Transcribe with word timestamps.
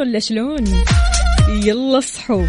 ولا 0.00 0.18
شلون؟ 0.18 0.64
يلا 1.48 1.98
اصحوا. 1.98 2.46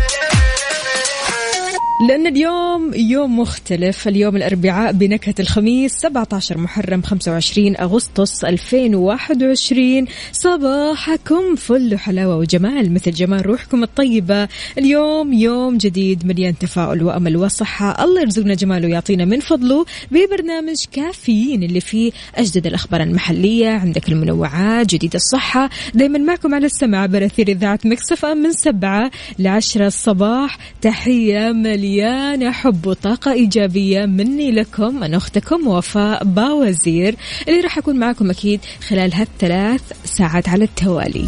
لأن 2.08 2.28
اليوم 2.28 2.94
يوم 2.96 3.40
مختلف. 3.40 4.08
اليوم 4.08 4.36
الأربعاء 4.36 4.92
بنكهة 4.92 5.36
الخميس 5.40 5.92
17 5.92 6.58
محرم 6.58 7.02
25 7.02 7.78
أغسطس 7.78 8.46
2021 8.46 10.06
صباحكم 10.32 11.56
فل 11.56 11.98
حلاوة 11.98 12.38
وجمال. 12.38 12.94
مثل 12.94 13.12
جمال 13.12 13.46
روحكم 13.46 13.84
الطيبة. 13.84 14.48
اليوم 14.78 15.34
يوم 15.34 15.78
جديد 15.78 16.26
مليان 16.26 16.58
تفاؤل 16.58 17.04
وأمل 17.04 17.38
وصحة. 17.38 18.04
الله 18.04 18.22
يرزقنا 18.22 18.54
جماله 18.54 18.88
ويعطينا 18.88 19.26
من 19.26 19.40
فضله 19.40 19.86
ببرنامج 20.12 20.86
كافيين 20.92 21.64
اللي 21.64 21.82
فيه 21.82 22.12
أجدد 22.36 22.68
الأخبار 22.68 23.02
المحلية. 23.02 23.70
عندك 23.70 24.10
المنوعات 24.10 24.88
جديد 24.88 25.16
الصحة. 25.16 25.70
دايما 25.94 26.20
معكم 26.20 26.56
على 26.56 26.66
السمع 26.66 27.06
برثير 27.06 27.48
إذاعة 27.48 27.80
مكسفة 27.86 28.34
من 28.34 28.52
سبعة 28.52 29.12
لعشرة 29.40 29.88
الصباح. 29.88 30.58
تحية 30.82 31.52
مليانة 31.52 31.91
حب 32.52 32.88
وطاقة 32.88 33.32
إيجابية 33.32 34.06
مني 34.06 34.52
لكم 34.52 35.04
أنا 35.04 35.18
أختكم 35.18 35.68
وفاء 35.68 36.24
باوزير 36.24 37.16
اللي 37.48 37.60
راح 37.62 37.78
أكون 37.78 38.00
معكم 38.00 38.30
أكيد 38.30 38.60
خلال 38.88 39.14
هالثلاث 39.14 39.82
ساعات 40.06 40.50
على 40.50 40.64
التوالي. 40.64 41.26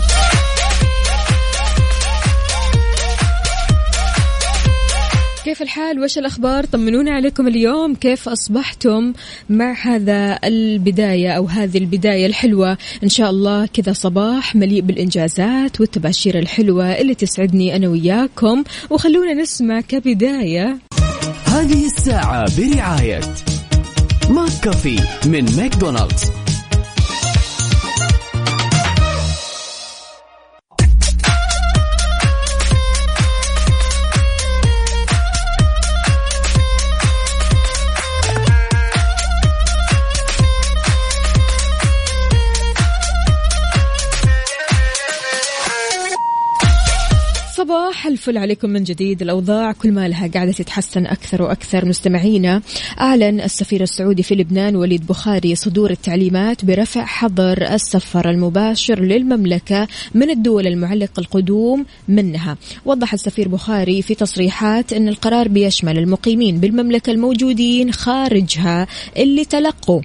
كيف 5.43 5.61
الحال؟ 5.61 5.99
وش 5.99 6.17
الأخبار؟ 6.17 6.65
طمنونا 6.65 7.11
عليكم 7.11 7.47
اليوم. 7.47 7.95
كيف 7.95 8.29
أصبحتم 8.29 9.13
مع 9.49 9.75
هذا 9.81 10.39
البداية 10.43 11.31
أو 11.31 11.45
هذه 11.45 11.77
البداية 11.77 12.25
الحلوة؟ 12.25 12.77
إن 13.03 13.09
شاء 13.09 13.29
الله 13.29 13.65
كذا 13.65 13.93
صباح 13.93 14.55
مليء 14.55 14.81
بالإنجازات 14.81 15.81
والتباشير 15.81 16.39
الحلوة 16.39 16.91
اللي 16.91 17.15
تسعدني 17.15 17.75
أنا 17.75 17.87
وياكم. 17.87 18.63
وخلونا 18.89 19.33
نسمع 19.33 19.81
كبداية. 19.81 20.77
هذه 21.45 21.85
الساعة 21.85 22.45
برعاية 22.57 23.21
ماك 24.29 24.51
كافي 24.63 24.99
من 25.25 25.45
ماكدونالدز. 25.57 26.42
صباح 48.03 48.11
الفل 48.11 48.37
عليكم 48.37 48.69
من 48.69 48.83
جديد. 48.83 49.21
الأوضاع 49.21 49.71
كل 49.71 49.91
ما 49.91 50.07
لها 50.07 50.27
قاعدة 50.27 50.51
تتحسن 50.51 51.05
أكثر 51.05 51.41
وأكثر. 51.41 51.85
مستمعينا 51.85 52.61
أعلن 52.99 53.41
السفير 53.41 53.83
السعودي 53.83 54.23
في 54.23 54.35
لبنان 54.35 54.75
وليد 54.75 55.07
بخاري 55.07 55.55
صدور 55.55 55.91
التعليمات 55.91 56.65
برفع 56.65 57.05
حظر 57.05 57.73
السفر 57.73 58.29
المباشر 58.29 58.99
للمملكة 58.99 59.87
من 60.13 60.29
الدول 60.29 60.67
المعلق 60.67 61.19
القدوم 61.19 61.85
منها. 62.07 62.57
وضح 62.85 63.13
السفير 63.13 63.47
بخاري 63.47 64.01
في 64.01 64.15
تصريحات 64.15 64.93
أن 64.93 65.07
القرار 65.07 65.47
بيشمل 65.47 65.97
المقيمين 65.97 66.59
بالمملكة 66.59 67.11
الموجودين 67.11 67.91
خارجها 67.91 68.87
اللي 69.17 69.45
تلقوا 69.45 70.01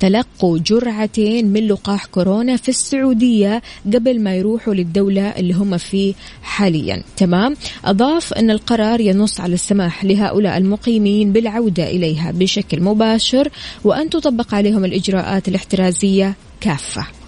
تلقوا 0.00 0.58
جرعتين 0.58 1.46
من 1.46 1.66
لقاح 1.66 2.06
كورونا 2.06 2.56
في 2.56 2.68
السعودية 2.68 3.62
قبل 3.94 4.20
ما 4.20 4.34
يروحوا 4.34 4.74
للدولة 4.74 5.28
اللي 5.28 5.54
هم 5.54 5.78
فيه 5.78 6.14
حاليا. 6.42 7.02
تمام؟ 7.16 7.56
أضاف 7.84 8.32
أن 8.32 8.50
القرار 8.50 9.00
ينص 9.00 9.40
على 9.40 9.54
السماح 9.54 10.04
لهؤلاء 10.04 10.56
المقيمين 10.56 11.32
بالعودة 11.32 11.90
إليها 11.90 12.30
بشكل 12.30 12.82
مباشر 12.82 13.48
وأن 13.84 14.10
تطبق 14.10 14.54
عليهم 14.54 14.84
الإجراءات 14.84 15.48
الاحترازية 15.48 16.34
كافة. 16.60 17.19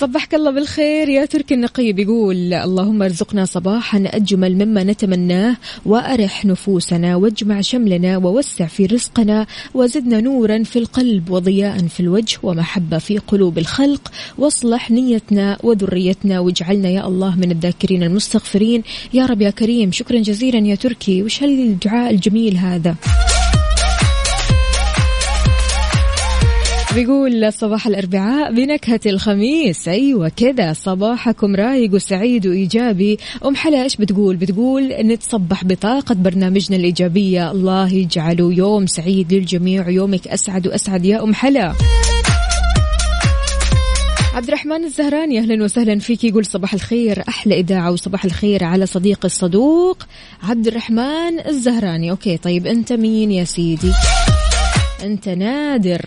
صبحك 0.00 0.34
الله 0.34 0.50
بالخير. 0.50 1.08
يا 1.08 1.24
تركي 1.24 1.54
النقي 1.54 1.92
بيقول 1.92 2.54
اللهم 2.54 3.02
ارزقنا 3.02 3.44
صباحا 3.44 4.04
أجمل 4.06 4.54
مما 4.54 4.84
نتمناه 4.84 5.56
وأرح 5.86 6.44
نفوسنا 6.44 7.16
واجمع 7.16 7.60
شملنا 7.60 8.16
ووسع 8.16 8.66
في 8.66 8.86
رزقنا 8.86 9.46
وزدنا 9.74 10.20
نورا 10.20 10.62
في 10.62 10.78
القلب 10.78 11.30
وضياء 11.30 11.78
في 11.78 12.00
الوجه 12.00 12.38
ومحبة 12.42 12.98
في 12.98 13.18
قلوب 13.18 13.58
الخلق. 13.58 14.12
واصلح 14.38 14.90
نيتنا 14.90 15.58
وذريتنا 15.62 16.40
واجعلنا 16.40 16.88
يا 16.88 17.06
الله 17.06 17.36
من 17.36 17.50
الذاكرين 17.50 18.02
المستغفرين. 18.02 18.82
يا 19.14 19.26
رب 19.26 19.42
يا 19.42 19.50
كريم 19.50 19.92
شكرا 19.92 20.18
جزيلا 20.18 20.58
يا 20.58 20.74
تركي. 20.74 21.22
وش 21.22 21.42
هالدعاء 21.42 22.10
الجميل 22.10 22.56
هذا؟ 22.56 22.94
بيقول 26.98 27.52
صباح 27.52 27.86
الأربعاء 27.86 28.54
بنكهة 28.54 29.00
الخميس. 29.06 29.88
أيوة 29.88 30.28
كذا 30.28 30.72
صباحكم 30.72 31.56
رايق 31.56 31.94
وسعيد 31.94 32.46
وإيجابي. 32.46 33.18
أم 33.44 33.56
حلا 33.56 33.82
إيش 33.82 33.96
بتقول؟ 33.96 34.36
بتقول 34.36 34.88
نتصبح 34.88 35.64
بطاقة 35.64 36.14
برنامجنا 36.14 36.76
الإيجابية. 36.76 37.50
الله 37.50 37.92
يجعله 37.92 38.54
يوم 38.54 38.86
سعيد 38.86 39.32
للجميع 39.32 39.88
يومك 39.88 40.28
أسعد 40.28 40.66
وأسعد 40.66 41.04
يا 41.04 41.22
أم 41.22 41.34
حلا. 41.34 41.72
عبد 44.34 44.48
الرحمن 44.48 44.84
الزهراني 44.84 45.38
أهلا 45.38 45.64
وسهلا 45.64 45.98
فيك. 45.98 46.24
يقول 46.24 46.46
صباح 46.46 46.74
الخير 46.74 47.22
أحلى 47.28 47.60
إذاعة 47.60 47.92
وصباح 47.92 48.24
الخير 48.24 48.64
على 48.64 48.86
صديقي 48.86 49.26
الصدوق 49.26 50.02
عبد 50.42 50.66
الرحمن 50.66 51.46
الزهراني. 51.46 52.10
أوكي 52.10 52.36
طيب 52.36 52.66
أنت 52.66 52.92
مين 52.92 53.30
يا 53.30 53.44
سيدي؟ 53.44 53.92
أنت 55.04 55.28
نادر. 55.28 56.00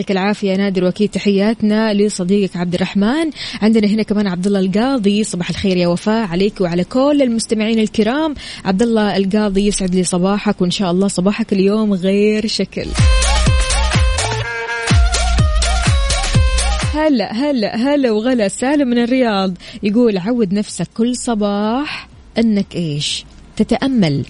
يعطيك 0.00 0.10
العافية 0.10 0.56
نادر 0.56 0.84
وأكيد 0.84 1.10
تحياتنا 1.10 1.94
لصديقك 1.94 2.56
عبد 2.56 2.74
الرحمن. 2.74 3.30
عندنا 3.62 3.86
هنا 3.86 4.02
كمان 4.02 4.26
عبد 4.26 4.46
الله 4.46 4.60
القاضي 4.60 5.24
صباح 5.24 5.50
الخير 5.50 5.76
يا 5.76 5.86
وفاء 5.88 6.28
عليك 6.28 6.60
وعلى 6.60 6.84
كل 6.84 7.22
المستمعين 7.22 7.78
الكرام. 7.78 8.34
عبد 8.64 8.82
الله 8.82 9.16
القاضي 9.16 9.66
يسعد 9.66 9.94
لي 9.94 10.04
صباحك 10.04 10.60
وإن 10.60 10.70
شاء 10.70 10.90
الله 10.90 11.08
صباحك 11.08 11.52
اليوم 11.52 11.92
غير 11.92 12.46
شكل. 12.46 12.86
هلا 16.94 17.32
هلا 17.32 17.76
هلا 17.76 18.10
وغلا 18.10 18.48
سالم 18.48 18.88
من 18.88 18.98
الرياض. 18.98 19.54
يقول 19.82 20.18
عود 20.18 20.52
نفسك 20.52 20.88
كل 20.96 21.16
صباح 21.16 22.08
إنك 22.38 22.74
إيش؟ 22.74 23.24
تتأمل. 23.56 24.24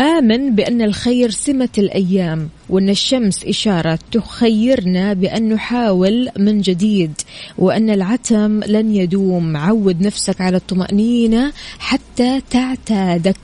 آمن 0.00 0.54
بأن 0.54 0.82
الخير 0.82 1.30
سمة 1.30 1.68
الأيام 1.78 2.48
وأن 2.68 2.88
الشمس 2.88 3.44
إشارة 3.44 3.98
تخيرنا 4.12 5.12
بأن 5.12 5.48
نحاول 5.48 6.28
من 6.38 6.60
جديد 6.60 7.12
وأن 7.58 7.90
العتم 7.90 8.60
لن 8.60 8.94
يدوم. 8.94 9.56
عود 9.56 10.00
نفسك 10.00 10.40
على 10.40 10.56
الطمأنينة 10.56 11.52
حتى 11.78 12.40
تعتادك. 12.50 13.36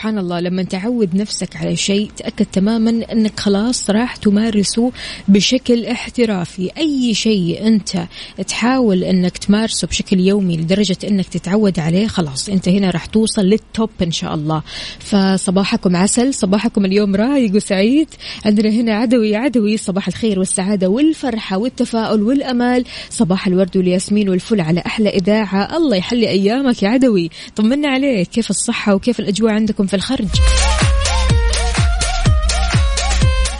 سبحان 0.00 0.18
الله 0.18 0.40
لما 0.40 0.62
تعود 0.62 1.14
نفسك 1.14 1.56
على 1.56 1.76
شيء 1.76 2.10
تأكد 2.16 2.46
تماما 2.46 2.90
أنك 3.12 3.40
خلاص 3.40 3.90
راح 3.90 4.16
تمارسه 4.16 4.92
بشكل 5.28 5.86
احترافي. 5.86 6.70
أي 6.78 7.14
شيء 7.14 7.66
أنت 7.66 8.06
تحاول 8.48 9.04
أنك 9.04 9.38
تمارسه 9.38 9.88
بشكل 9.88 10.20
يومي 10.20 10.56
لدرجة 10.56 10.96
أنك 11.08 11.28
تتعود 11.28 11.78
عليه 11.78 12.06
خلاص 12.06 12.48
أنت 12.48 12.68
هنا 12.68 12.90
راح 12.90 13.06
توصل 13.06 13.42
للتوب 13.42 13.90
إن 14.02 14.10
شاء 14.10 14.34
الله. 14.34 14.62
فصباحكم 14.98 15.96
عسل 15.96 16.34
صباحكم 16.34 16.84
اليوم 16.84 17.16
رايق 17.16 17.54
وسعيد. 17.54 18.08
عندنا 18.44 18.70
هنا 18.70 18.94
عدوي 18.94 19.36
عدوي 19.36 19.76
صباح 19.76 20.08
الخير 20.08 20.38
والسعادة 20.38 20.88
والفرحة 20.88 21.58
والتفاؤل 21.58 22.22
والأمال. 22.22 22.84
صباح 23.10 23.46
الورد 23.46 23.76
والياسمين 23.76 24.28
والفل 24.28 24.60
على 24.60 24.82
أحلى 24.86 25.08
إذاعة. 25.08 25.76
الله 25.76 25.96
يحلي 25.96 26.28
أيامك 26.28 26.82
يا 26.82 26.88
عدوي. 26.88 27.30
طمنا 27.56 27.88
عليك. 27.88 28.28
كيف 28.28 28.50
الصحة 28.50 28.94
وكيف 28.94 29.20
الأجواء 29.20 29.52
عندكم 29.52 29.89
في 29.90 29.96
الخرج. 29.96 30.28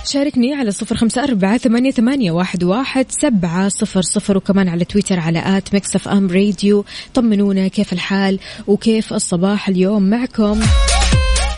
شاركني 0.06 0.54
على 0.54 0.70
صفر 0.70 0.96
خمسة 0.96 1.24
أربعة 1.24 1.58
ثمانية, 1.58 1.90
ثمانية 1.90 2.30
واحد, 2.30 2.64
واحد 2.64 3.06
سبعة 3.08 3.68
صفر 3.68 4.02
صفر 4.02 4.36
وكمان 4.36 4.68
على 4.68 4.84
تويتر 4.84 5.20
على 5.20 5.42
at 5.56 5.74
Mix 5.74 5.96
FM 5.96 6.28
Radio. 6.28 6.84
طمنونا 7.14 7.68
كيف 7.68 7.92
الحال 7.92 8.38
وكيف 8.66 9.12
الصباح 9.12 9.68
اليوم 9.68 10.02
معكم. 10.02 10.60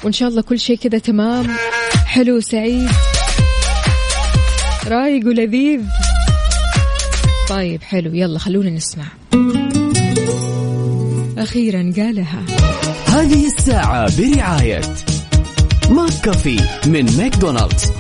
وإن 0.05 0.13
شاء 0.13 0.29
الله 0.29 0.43
كل 0.43 0.59
شيء 0.59 0.77
كذا 0.77 0.99
تمام. 0.99 1.47
حلو 2.07 2.41
سعيد. 2.41 2.91
رايق 4.87 5.27
ولذيذ. 5.27 5.81
طيب 7.49 7.83
حلو 7.83 8.15
يلا 8.15 8.39
خلونا 8.39 8.71
نسمع. 8.71 9.05
أخيرا 11.39 11.93
قالها. 11.97 12.43
هذه 13.13 13.47
الساعة 13.47 14.17
برعاية 14.19 14.81
McCafé 15.91 16.61
من 16.87 17.17
ماكدونالدز. 17.17 17.93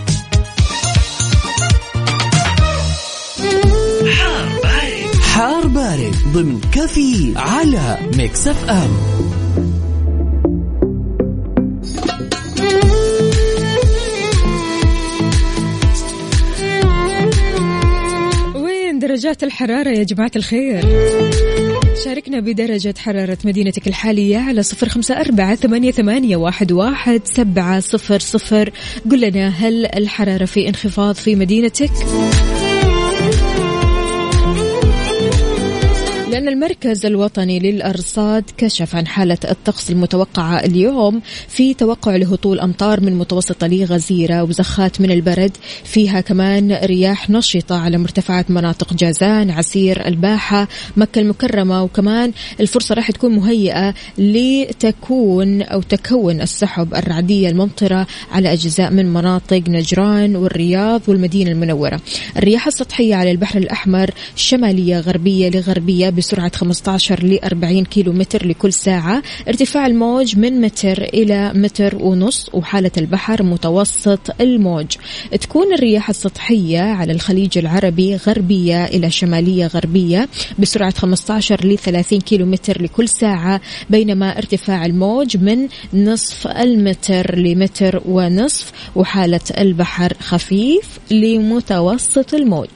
حار 5.22 5.66
بارد 5.66 6.14
ضمن 6.32 6.60
كافيين 6.72 7.32
على 7.36 7.98
Mix 8.16 8.48
FM. 8.48 8.90
وين 18.54 18.98
درجات 18.98 19.42
الحرارة 19.42 19.88
يا 19.88 20.02
جماعة 20.02 20.32
الخير؟ 20.36 20.84
شاركنا 22.04 22.40
بدرجة 22.40 22.94
حرارة 22.98 23.38
مدينتك 23.44 23.88
الحالية 23.88 24.38
على 24.38 24.62
صفر 24.62 24.88
خمسة 24.88 25.20
أربعة 25.20 25.54
ثمانية, 25.54 25.90
ثمانية 25.90 26.36
واحد, 26.36 26.72
واحد 26.72 27.20
سبعة 27.24 27.80
صفر 27.80 28.18
صفر 28.18 28.70
قل 29.10 29.20
لنا 29.20 29.48
هل 29.48 29.86
الحرارة 29.86 30.44
في 30.44 30.68
انخفاض 30.68 31.14
في 31.14 31.34
مدينتك؟ 31.34 31.90
لأن 36.42 36.52
المركز 36.52 37.06
الوطني 37.06 37.58
للأرصاد 37.58 38.44
كشف 38.56 38.96
عن 38.96 39.06
حالة 39.06 39.38
الطقس 39.50 39.90
المتوقعة 39.90 40.58
اليوم 40.58 41.22
في 41.48 41.74
توقع 41.74 42.16
لهطول 42.16 42.60
أمطار 42.60 43.00
من 43.00 43.14
متوسطة 43.14 43.66
لغزيرة 43.66 44.42
وزخات 44.42 45.00
من 45.00 45.10
البرد. 45.10 45.56
فيها 45.84 46.20
كمان 46.20 46.72
رياح 46.72 47.30
نشطة 47.30 47.78
على 47.78 47.98
مرتفعات 47.98 48.50
مناطق 48.50 48.94
جازان 48.94 49.50
عسير 49.50 50.06
الباحة 50.06 50.68
مكة 50.96 51.18
المكرمة. 51.18 51.82
وكمان 51.82 52.32
الفرصة 52.60 52.94
راح 52.94 53.10
تكون 53.10 53.32
مهيئة 53.36 53.94
لتكون 54.18 55.62
أو 55.62 55.82
تكون 55.82 56.40
السحب 56.40 56.94
الرعدية 56.94 57.48
الممطرة 57.48 58.06
على 58.32 58.52
أجزاء 58.52 58.90
من 58.90 59.12
مناطق 59.12 59.62
نجران 59.68 60.36
والرياض 60.36 61.02
والمدينة 61.08 61.50
المنورة. 61.50 62.00
الرياح 62.36 62.66
السطحية 62.66 63.14
على 63.14 63.30
البحر 63.30 63.58
الأحمر 63.58 64.10
شمالية 64.36 65.00
غربية 65.00 65.50
لغربية 65.50 66.10
بسرعة 66.32 66.56
15 66.56 67.24
ل 67.24 67.38
40 67.44 67.84
كيلو 67.84 68.12
متر 68.12 68.46
لكل 68.46 68.72
ساعة. 68.72 69.22
ارتفاع 69.48 69.86
الموج 69.86 70.38
من 70.38 70.60
متر 70.60 71.02
إلى 71.02 71.52
متر 71.54 71.96
ونص 71.96 72.50
وحالة 72.52 72.90
البحر 72.98 73.42
متوسط 73.42 74.40
الموج. 74.40 74.86
تكون 75.40 75.74
الرياح 75.74 76.08
السطحية 76.08 76.80
على 76.80 77.12
الخليج 77.12 77.58
العربي 77.58 78.16
غربية 78.16 78.84
إلى 78.84 79.10
شمالية 79.10 79.66
غربية 79.66 80.28
بسرعة 80.58 80.94
15 80.98 81.66
ل 81.66 81.78
30 81.78 82.20
كيلو 82.20 82.46
متر 82.46 82.82
لكل 82.82 83.08
ساعة 83.08 83.60
بينما 83.90 84.38
ارتفاع 84.38 84.86
الموج 84.86 85.36
من 85.36 85.68
نصف 85.94 86.46
المتر 86.46 87.38
لمتر 87.38 88.02
ونصف 88.04 88.72
وحالة 88.96 89.40
البحر 89.58 90.12
خفيف 90.20 90.98
لمتوسط 91.10 92.34
الموج. 92.34 92.68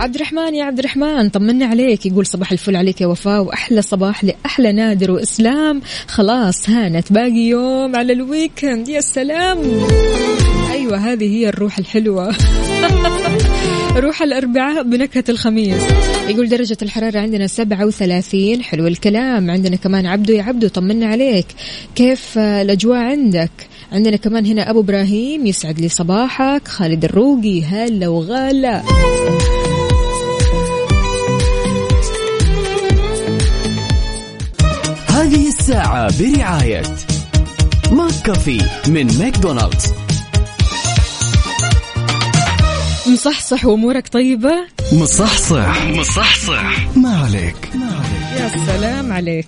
عبد 0.00 0.14
الرحمن 0.14 0.54
يا 0.54 0.64
عبد 0.64 0.78
الرحمن 0.78 1.28
طمنا 1.28 1.66
عليك 1.66 2.06
يقول 2.06 2.26
صباح 2.26 2.52
الفل 2.52 2.76
عليك 2.76 3.00
يا 3.00 3.06
وفاء 3.06 3.42
وأحلى 3.42 3.82
صباح 3.82 4.24
لأحلى 4.24 4.72
نادر 4.72 5.10
وإسلام. 5.10 5.82
خلاص 6.06 6.70
هانت 6.70 7.12
باقي 7.12 7.48
يوم 7.48 7.96
على 7.96 8.12
الويكند. 8.12 8.88
يا 8.88 9.00
سلام. 9.00 9.58
أيوه 10.70 10.96
هذه 10.96 11.24
هي 11.24 11.48
الروح 11.48 11.78
الحلوة. 11.78 12.36
روح 14.04 14.22
الأربعاء 14.22 14.82
بنكهة 14.82 15.24
الخميس. 15.28 15.82
يقول 16.28 16.48
درجة 16.48 16.76
الحرارة 16.82 17.18
عندنا 17.18 17.46
37 17.46 18.62
حلو 18.62 18.86
الكلام. 18.86 19.50
عندنا 19.50 19.76
كمان 19.76 20.06
عبدو 20.06 20.32
يا 20.32 20.42
عبدو 20.42 20.68
طمنا 20.68 21.06
عليك. 21.06 21.46
كيف 21.94 22.38
الأجواء 22.38 22.98
عندك؟ 22.98 23.50
عندنا 23.92 24.16
كمان 24.16 24.46
هنا 24.46 24.70
أبو 24.70 24.80
إبراهيم 24.80 25.46
يسعد 25.46 25.80
لي 25.80 25.88
صباحك. 25.88 26.68
خالد 26.68 27.04
الروقي 27.04 27.62
هلا 27.62 28.08
وغلا. 28.08 28.82
هذه 35.20 35.48
الساعة 35.48 36.18
برعاية 36.18 36.82
McCafé 37.92 38.58
من 38.88 39.18
ماكدونالدز. 39.18 39.92
مصحصح 43.06 43.64
وأمورك 43.64 44.08
طيبة؟ 44.08 44.54
مصحصح. 44.92 45.84
مصحصح. 45.84 46.96
ما 46.96 47.16
عليك. 47.18 47.70
يا 48.36 48.48
سلام 48.66 49.12
عليك. 49.12 49.46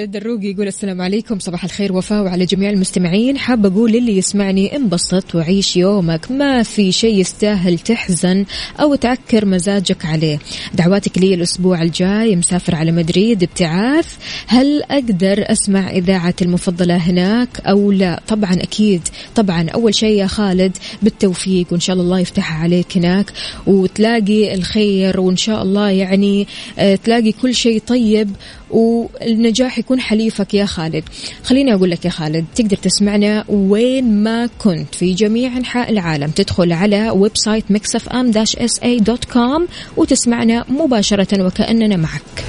خالد 0.00 0.16
الروقي 0.16 0.46
يقول 0.46 0.66
السلام 0.66 1.00
عليكم 1.00 1.38
صباح 1.38 1.64
الخير 1.64 1.92
وفاء 1.92 2.22
وعلى 2.22 2.44
جميع 2.44 2.70
المستمعين. 2.70 3.38
حاب 3.38 3.66
أقول 3.66 3.92
للي 3.92 4.16
يسمعني 4.16 4.76
انبسط 4.76 5.34
وعيش 5.34 5.76
يومك 5.76 6.30
ما 6.30 6.62
في 6.62 6.92
شيء 6.92 7.18
يستاهل 7.18 7.78
تحزن 7.78 8.44
أو 8.80 8.94
تعكر 8.94 9.46
مزاجك 9.46 10.04
عليه. 10.04 10.38
دعواتك 10.74 11.18
لي 11.18 11.34
الأسبوع 11.34 11.82
الجاي 11.82 12.36
مسافر 12.36 12.74
على 12.74 12.92
مدريد 12.92 13.42
ابتعاث. 13.42 14.06
هل 14.46 14.82
أقدر 14.82 15.44
أسمع 15.52 15.90
إذاعة 15.90 16.34
المفضلة 16.42 16.96
هناك 16.96 17.60
أو 17.60 17.92
لا؟ 17.92 18.20
طبعا 18.28 18.52
أكيد. 18.52 19.08
طبعا 19.34 19.68
أول 19.68 19.94
شيء 19.94 20.18
يا 20.18 20.26
خالد 20.26 20.76
بالتوفيق 21.02 21.66
وإن 21.70 21.80
شاء 21.80 21.94
الله 21.94 22.04
الله 22.04 22.20
يفتحها 22.20 22.58
عليك 22.58 22.96
هناك 22.96 23.32
وتلاقي 23.66 24.54
الخير 24.54 25.20
وإن 25.20 25.36
شاء 25.36 25.62
الله 25.62 25.90
يعني 25.90 26.46
آه، 26.78 26.94
تلاقي 26.94 27.32
كل 27.32 27.54
شيء 27.54 27.82
طيب 27.86 28.30
والنجاح 28.70 29.78
يكون 29.78 30.00
حليفك 30.00 30.54
يا 30.54 30.64
خالد. 30.64 31.04
خليني 31.44 31.74
أقول 31.74 31.90
لك 31.90 32.04
يا 32.04 32.10
خالد 32.10 32.44
تقدر 32.54 32.76
تسمعنا 32.76 33.44
وين 33.48 34.22
ما 34.22 34.46
كنت 34.58 34.94
في 34.94 35.14
جميع 35.14 35.56
أنحاء 35.56 35.90
العالم. 35.90 36.30
تدخل 36.30 36.72
على 36.72 37.10
website 37.10 37.64
Mix 37.70 38.08
FM 38.08 38.30
dash 38.30 38.56
SA 38.56 38.80
dot 38.82 39.24
com 39.24 39.68
وتسمعنا 39.96 40.64
مباشرة 40.68 41.46
وكأننا 41.46 41.96
معك. 41.96 42.44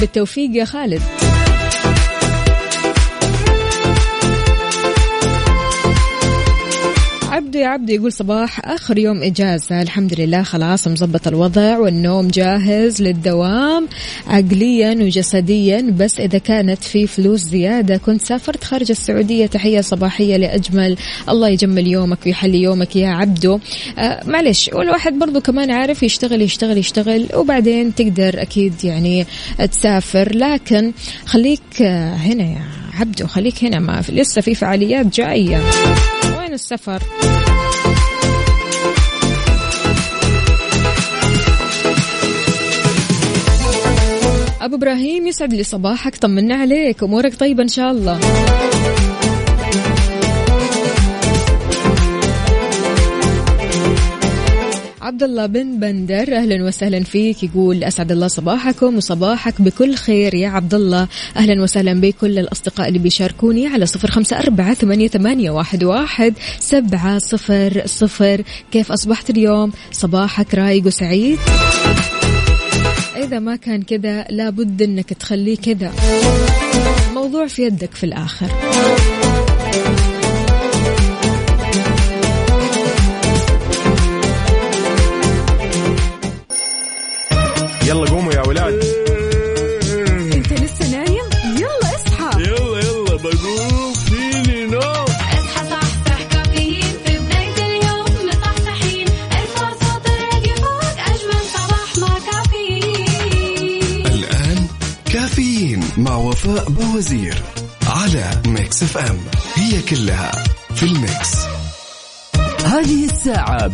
بالتوفيق 0.00 0.50
يا 0.56 0.64
خالد. 0.64 1.02
عبدو 7.34 7.58
يا 7.58 7.66
عبدو 7.66 7.92
يقول 7.92 8.12
صباح 8.12 8.60
آخر 8.64 8.98
يوم 8.98 9.22
إجازة. 9.22 9.82
الحمد 9.82 10.20
لله 10.20 10.42
خلاص 10.42 10.88
مظبط 10.88 11.28
الوضع 11.28 11.78
والنوم 11.78 12.28
جاهز 12.28 13.02
للدوام 13.02 13.88
عقليا 14.26 14.94
وجسديا. 14.94 15.80
بس 15.98 16.20
إذا 16.20 16.38
كانت 16.38 16.84
في 16.84 17.06
فلوس 17.06 17.40
زيادة 17.40 17.96
كنت 17.96 18.22
سافرت 18.22 18.64
خارج 18.64 18.90
السعودية. 18.90 19.46
تحية 19.46 19.80
صباحية 19.80 20.36
لأجمل. 20.36 20.96
الله 21.28 21.48
يجمل 21.48 21.86
يومك 21.86 22.18
ويحلي 22.26 22.62
يومك 22.62 22.96
يا 22.96 23.08
عبدو. 23.08 23.58
آه 23.98 24.22
معلش 24.26 24.70
والواحد 24.72 25.12
برضو 25.12 25.40
كمان 25.40 25.70
عارف 25.70 26.02
يشتغل 26.02 26.42
يشتغل 26.42 26.78
يشتغل 26.78 27.28
وبعدين 27.34 27.94
تقدر 27.94 28.42
أكيد 28.42 28.84
يعني 28.84 29.26
تسافر. 29.72 30.36
لكن 30.36 30.92
خليك 31.26 31.82
هنا 31.82 32.44
يا 32.44 32.62
عبدو 33.00 33.26
خليك 33.26 33.64
هنا 33.64 33.78
ما 33.78 34.02
لسه 34.08 34.40
في 34.40 34.54
فعاليات 34.54 35.06
جاية. 35.06 35.62
السفر. 36.54 37.02
أبو 44.60 44.76
إبراهيم 44.76 45.26
يسعد 45.26 45.52
لي 45.52 45.62
صباحك 45.62 46.16
طمنا 46.16 46.54
عليك 46.54 47.02
أمورك 47.02 47.34
طيبة 47.34 47.62
إن 47.62 47.68
شاء 47.68 47.90
الله. 47.90 48.20
عبد 55.04 55.22
الله 55.22 55.46
بن 55.46 55.78
بندر 55.78 56.36
أهلا 56.36 56.64
وسهلا 56.64 57.04
فيك. 57.04 57.42
يقول 57.42 57.84
أسعد 57.84 58.12
الله 58.12 58.28
صباحكم 58.28 58.96
وصباحك 58.96 59.62
بكل 59.62 59.94
خير 59.94 60.34
يا 60.34 60.48
عبد 60.48 60.74
الله 60.74 61.08
أهلا 61.36 61.62
وسهلا 61.62 62.00
بكل 62.00 62.38
الأصدقاء 62.38 62.88
اللي 62.88 62.98
بيشاركوني 62.98 63.66
على 63.66 63.86
صفر 63.86 64.10
خمسة 64.10 64.38
أربعة 64.38 64.74
ثمانية, 64.74 65.08
ثمانية 65.08 65.50
واحد, 65.50 65.84
واحد 65.84 66.34
سبعة 66.58 67.18
صفر 67.18 67.82
صفر. 67.86 68.42
كيف 68.72 68.92
أصبحت 68.92 69.30
اليوم؟ 69.30 69.72
صباحك 69.92 70.54
رايق 70.54 70.86
وسعيد؟ 70.86 71.38
إذا 73.16 73.38
ما 73.38 73.56
كان 73.56 73.82
كذا 73.82 74.24
لابد 74.30 74.82
أنك 74.82 75.12
تخليه 75.12 75.56
كذا. 75.56 75.92
الموضوع 77.08 77.46
في 77.46 77.62
يدك 77.62 77.94
في 77.94 78.04
الآخر. 78.04 78.50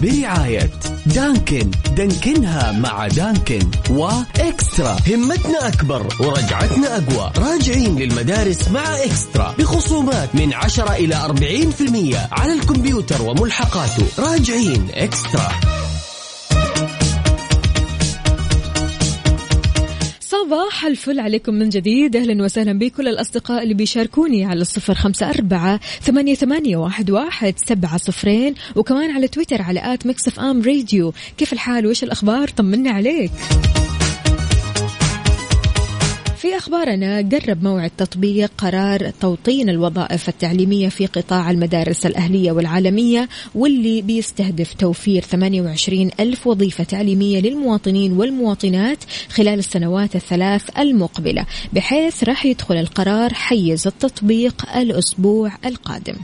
برعاية 0.02 0.71
Dunkin. 1.07 1.71
Dunkin 1.97 2.62
ها 2.62 2.73
مع 2.73 3.09
Dunkin. 3.09 3.71
و 3.91 4.06
eXtra. 4.06 4.97
همتنا 5.09 5.69
أكبر 5.69 6.07
ورجعتنا 6.21 6.97
أقوى. 6.97 7.33
راجعين 7.38 7.99
للمدارس 7.99 8.69
مع 8.69 8.97
eXtra. 9.05 9.55
بخصومات 9.59 10.35
من 10.35 10.54
10 10.54 10.92
إلى 10.92 11.14
40% 11.14 12.28
على 12.33 12.52
الكمبيوتر 12.52 13.23
وملحقاته. 13.23 14.07
راجعين 14.19 14.88
eXtra. 14.95 15.80
صباح 20.50 20.85
الفل 20.85 21.21
عليكم 21.21 21.54
من 21.54 21.69
جديد. 21.69 22.16
أهلا 22.16 22.45
وسهلا 22.45 22.73
بكل 22.78 23.09
الأصدقاء 23.09 23.62
اللي 23.62 23.75
بيشاركوني 23.75 24.45
على 24.45 24.61
الصفر 24.61 24.95
خمسة 24.95 25.30
أربعة 25.30 25.80
ثمانية, 26.02 26.35
ثمانية 26.35 26.76
واحد, 26.76 27.11
واحد 27.11 27.54
سبعة 27.66 27.97
صفرين 27.97 28.54
وكمان 28.76 29.11
على 29.11 29.28
تويتر 29.28 29.62
على 29.62 29.95
at 29.95 30.07
Mix 30.07 30.29
FM 30.29 30.62
Radio. 30.62 31.12
كيف 31.38 31.52
الحال؟ 31.52 31.87
وإيش 31.87 32.04
الأخبار؟ 32.04 32.49
طمنا 32.49 32.90
عليك. 32.90 33.30
في 36.41 36.57
أخبارنا 36.57 37.17
قرب 37.19 37.63
موعد 37.63 37.91
تطبيق 37.99 38.51
قرار 38.59 39.11
توطين 39.11 39.69
الوظائف 39.69 40.29
التعليمية 40.29 40.89
في 40.89 41.07
قطاع 41.07 41.51
المدارس 41.51 42.07
الأهلية 42.07 42.53
والعالمية 42.53 43.29
واللي 43.55 44.03
بيستهدف 44.03 44.75
توفير 44.75 45.23
28 45.23 46.11
ألف 46.21 46.47
وظيفة 46.47 46.85
تعليمية 46.85 47.41
للمواطنين 47.41 48.13
والمواطنات 48.13 48.99
خلال 49.29 49.59
السنوات 49.59 50.17
الثلاث 50.17 50.79
المقبلة 50.79 51.47
بحيث 51.73 52.25
راح 52.25 52.47
يدخل 52.47 52.77
القرار 52.77 53.35
حيز 53.35 53.87
التطبيق 53.87 54.77
الأسبوع 54.77 55.53
القادم. 55.65 56.15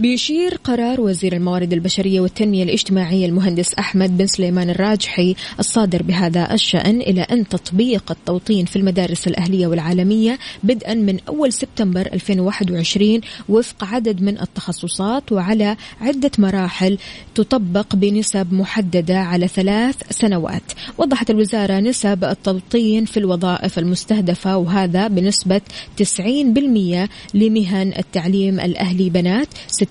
بيشير 0.00 0.54
قرار 0.64 1.00
وزير 1.00 1.32
الموارد 1.32 1.72
البشرية 1.72 2.20
والتنمية 2.20 2.62
الاجتماعية 2.62 3.26
المهندس 3.26 3.74
أحمد 3.74 4.18
بن 4.18 4.26
سليمان 4.26 4.70
الراجحي 4.70 5.34
الصادر 5.58 6.02
بهذا 6.02 6.54
الشأن 6.54 7.00
إلى 7.00 7.20
أن 7.20 7.48
تطبيق 7.48 8.10
التوطين 8.10 8.64
في 8.64 8.76
المدارس 8.76 9.26
الأهلية 9.26 9.66
والعالمية 9.66 10.38
بدءا 10.62 10.94
من 10.94 11.18
أول 11.28 11.52
سبتمبر 11.52 12.08
2021 12.12 13.20
وفق 13.48 13.84
عدد 13.84 14.22
من 14.22 14.40
التخصصات 14.40 15.32
وعلى 15.32 15.76
عدة 16.00 16.30
مراحل 16.38 16.98
تطبق 17.34 17.96
بنسب 17.96 18.52
محددة 18.52 19.18
على 19.18 19.48
ثلاث 19.48 19.96
سنوات. 20.10 20.62
وضحت 20.98 21.30
الوزارة 21.30 21.80
نسب 21.80 22.24
التوطين 22.24 23.04
في 23.04 23.16
الوظائف 23.16 23.78
المستهدفة 23.78 24.56
وهذا 24.56 25.08
بنسبة 25.08 25.60
90% 26.02 27.08
لمهن 27.34 27.92
التعليم 27.98 28.60
الأهلي 28.60 29.10
بنات 29.10 29.48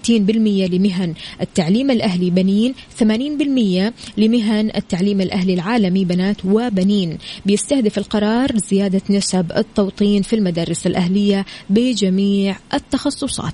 60% 0.08 0.10
لمهن 0.10 1.14
التعليم 1.42 1.92
الأهلي 1.92 2.30
بنين 2.30 2.74
80% 3.00 3.94
لمهن 4.18 4.72
التعليم 4.76 5.22
الأهلي 5.22 5.54
العالمي 5.54 6.06
بنات 6.06 6.46
وبنين. 6.46 7.18
بيستهدف 7.46 7.98
القرار 7.98 8.58
زيادة 8.58 9.02
نسب 9.10 9.52
التوطين 9.58 10.22
في 10.22 10.36
المدارس 10.36 10.88
الأهلية 10.88 11.46
بجميع 11.70 12.58
التخصصات. 12.74 13.54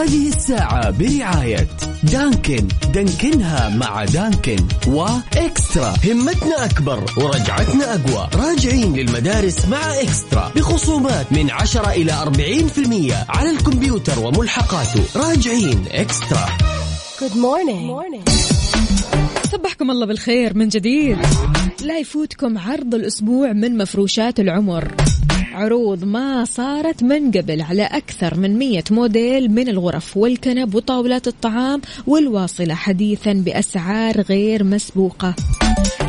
هذه 0.00 0.28
الساعة 0.28 0.90
برعاية 0.90 1.68
دانكن. 2.02 2.68
دانكنها 2.94 3.68
مع 3.68 4.04
دانكن 4.04 4.56
وإكسترا. 4.86 5.94
همتنا 6.04 6.64
أكبر 6.64 7.04
ورجعتنا 7.16 7.94
أقوى. 7.94 8.28
راجعين 8.34 8.96
للمدارس 8.96 9.68
مع 9.68 10.00
إكسترا. 10.00 10.52
بخصومات 10.56 11.32
من 11.32 11.50
10 11.50 11.90
إلى 11.90 12.12
40% 12.12 13.14
على 13.28 13.50
الكمبيوتر 13.50 14.18
وملحقاته. 14.18 15.04
راجعين 15.16 15.84
إكسترا. 15.90 16.48
صبحكم 19.52 19.90
الله 19.90 20.06
بالخير 20.06 20.56
من 20.56 20.68
جديد. 20.68 21.18
لا 21.82 21.98
يفوتكم 21.98 22.58
عرض 22.58 22.94
الأسبوع 22.94 23.52
من 23.52 23.78
مفروشات 23.78 24.40
العمر. 24.40 24.94
عروض 25.52 26.04
ما 26.04 26.44
صارت 26.44 27.02
من 27.02 27.30
قبل 27.30 27.60
على 27.60 27.82
أكثر 27.82 28.34
من 28.34 28.58
100 28.58 28.82
موديل 28.90 29.50
من 29.50 29.68
الغرف 29.68 30.16
والكنب 30.16 30.74
وطاولات 30.74 31.28
الطعام 31.28 31.80
والواصلة 32.06 32.74
حديثا 32.74 33.32
بأسعار 33.32 34.20
غير 34.20 34.64
مسبوقة. 34.64 35.34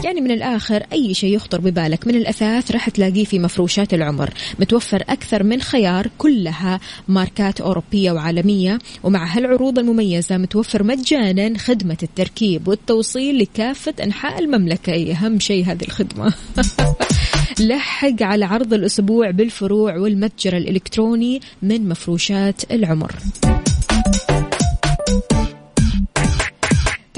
يعني 0.04 0.22
من 0.22 0.32
الآخر 0.32 0.84
أي 0.94 1.14
شيء 1.14 1.36
يخطر 1.36 1.62
ببالك 1.62 2.08
من 2.08 2.16
الأثاث 2.16 2.72
راح 2.72 2.90
تلاقيه 2.90 3.26
في 3.26 3.40
مفروشات 3.40 3.94
العمر. 3.94 4.30
متوفر 4.60 5.04
أكثر 5.10 5.44
من 5.44 5.62
خيار 5.62 6.08
كلها 6.18 6.80
ماركات 7.08 7.62
أوروبية 7.62 8.12
وعالمية 8.12 8.80
ومع 9.04 9.26
هالعروض 9.26 9.80
المميزة 9.80 10.38
متوفر 10.38 10.84
مجانا 10.84 11.58
خدمة 11.58 11.98
التركيب 12.04 12.68
والتوصيل 12.68 13.40
لكافة 13.40 13.94
أنحاء 14.04 14.40
المملكة. 14.40 14.94
أي 14.94 15.12
أهم 15.12 15.40
شيء 15.40 15.66
هذه 15.66 15.84
الخدمة. 15.84 16.34
لحق 17.60 18.24
على 18.24 18.46
عرض 18.46 18.74
الأسبوع 18.74 19.32
بالفروع 19.32 19.98
والمتجر 19.98 20.58
الإلكتروني 20.58 21.42
من 21.62 21.90
مفروشات 21.90 22.72
العمر. 22.72 23.12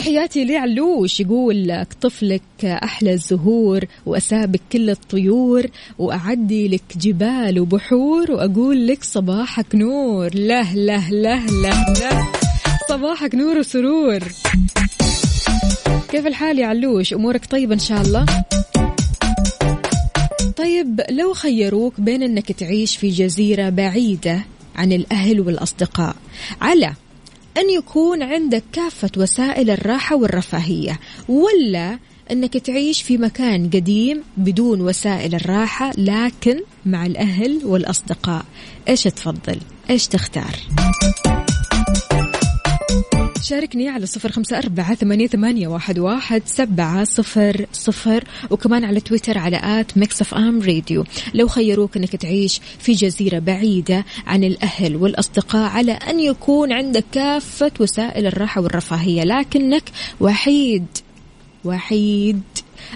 تحياتي 0.03 0.45
لعلوش 0.45 1.19
يقول 1.19 1.67
لك 1.67 1.87
طفلك 2.01 2.65
أحلى 2.65 3.13
الزهور 3.13 3.85
وأسابق 4.05 4.59
كل 4.71 4.89
الطيور 4.89 5.67
وأعدي 5.99 6.67
لك 6.67 6.83
جبال 6.97 7.59
وبحور 7.59 8.31
وأقول 8.31 8.87
لك 8.87 9.03
صباحك 9.03 9.75
نور. 9.75 10.35
له 10.35 10.73
له 10.73 11.09
له 11.09 11.45
له 11.45 11.85
له. 11.99 12.27
صباحك 12.89 13.35
نور 13.35 13.57
وسرور. 13.57 14.19
كيف 16.11 16.27
الحال 16.27 16.59
يا 16.59 16.67
علوش؟ 16.67 17.13
أمورك 17.13 17.45
طيبة 17.45 17.73
إن 17.73 17.79
شاء 17.79 18.01
الله؟ 18.01 18.25
طيب 20.57 21.01
لو 21.09 21.33
خيروك 21.33 21.99
بين 21.99 22.23
إنك 22.23 22.51
تعيش 22.51 22.97
في 22.97 23.09
جزيرة 23.09 23.69
بعيدة 23.69 24.45
عن 24.75 24.91
الأهل 24.91 25.39
والأصدقاء 25.41 26.15
على 26.61 26.93
أن 27.57 27.69
يكون 27.69 28.23
عندك 28.23 28.63
كافة 28.73 29.09
وسائل 29.17 29.69
الراحة 29.69 30.15
والرفاهية 30.15 30.99
ولا 31.29 31.99
أنك 32.31 32.57
تعيش 32.57 33.01
في 33.01 33.17
مكان 33.17 33.69
قديم 33.69 34.23
بدون 34.37 34.81
وسائل 34.81 35.35
الراحة 35.35 35.91
لكن 35.97 36.61
مع 36.85 37.05
الأهل 37.05 37.61
والأصدقاء. 37.63 38.45
إيش 38.89 39.03
تفضل؟ 39.03 39.57
إيش 39.89 40.07
تختار؟ 40.07 40.55
شاركني 43.43 43.89
على 43.89 44.05
صفر 44.05 44.31
خمسة 44.31 44.57
أربعة 44.57 44.95
ثمانية, 44.95 45.27
ثمانية 45.27 45.67
واحد, 45.67 45.99
واحد 45.99 46.41
سبعة 46.45 47.03
صفر 47.03 47.65
صفر 47.73 48.23
وكمان 48.49 48.83
على 48.83 48.99
تويتر 48.99 49.37
على 49.37 49.59
at 49.63 49.97
Mix 49.97 50.21
FM 50.21 50.61
Radio. 50.61 51.03
لو 51.33 51.47
خيروك 51.47 51.97
أنك 51.97 52.15
تعيش 52.15 52.61
في 52.79 52.93
جزيرة 52.93 53.39
بعيدة 53.39 54.05
عن 54.27 54.43
الأهل 54.43 54.95
والأصدقاء 54.95 55.69
على 55.69 55.91
أن 55.91 56.19
يكون 56.19 56.71
عندك 56.71 57.03
كافة 57.11 57.71
وسائل 57.79 58.25
الراحة 58.25 58.61
والرفاهية 58.61 59.23
لكنك 59.23 59.83
وحيد 60.19 60.85
وحيد. 61.65 62.41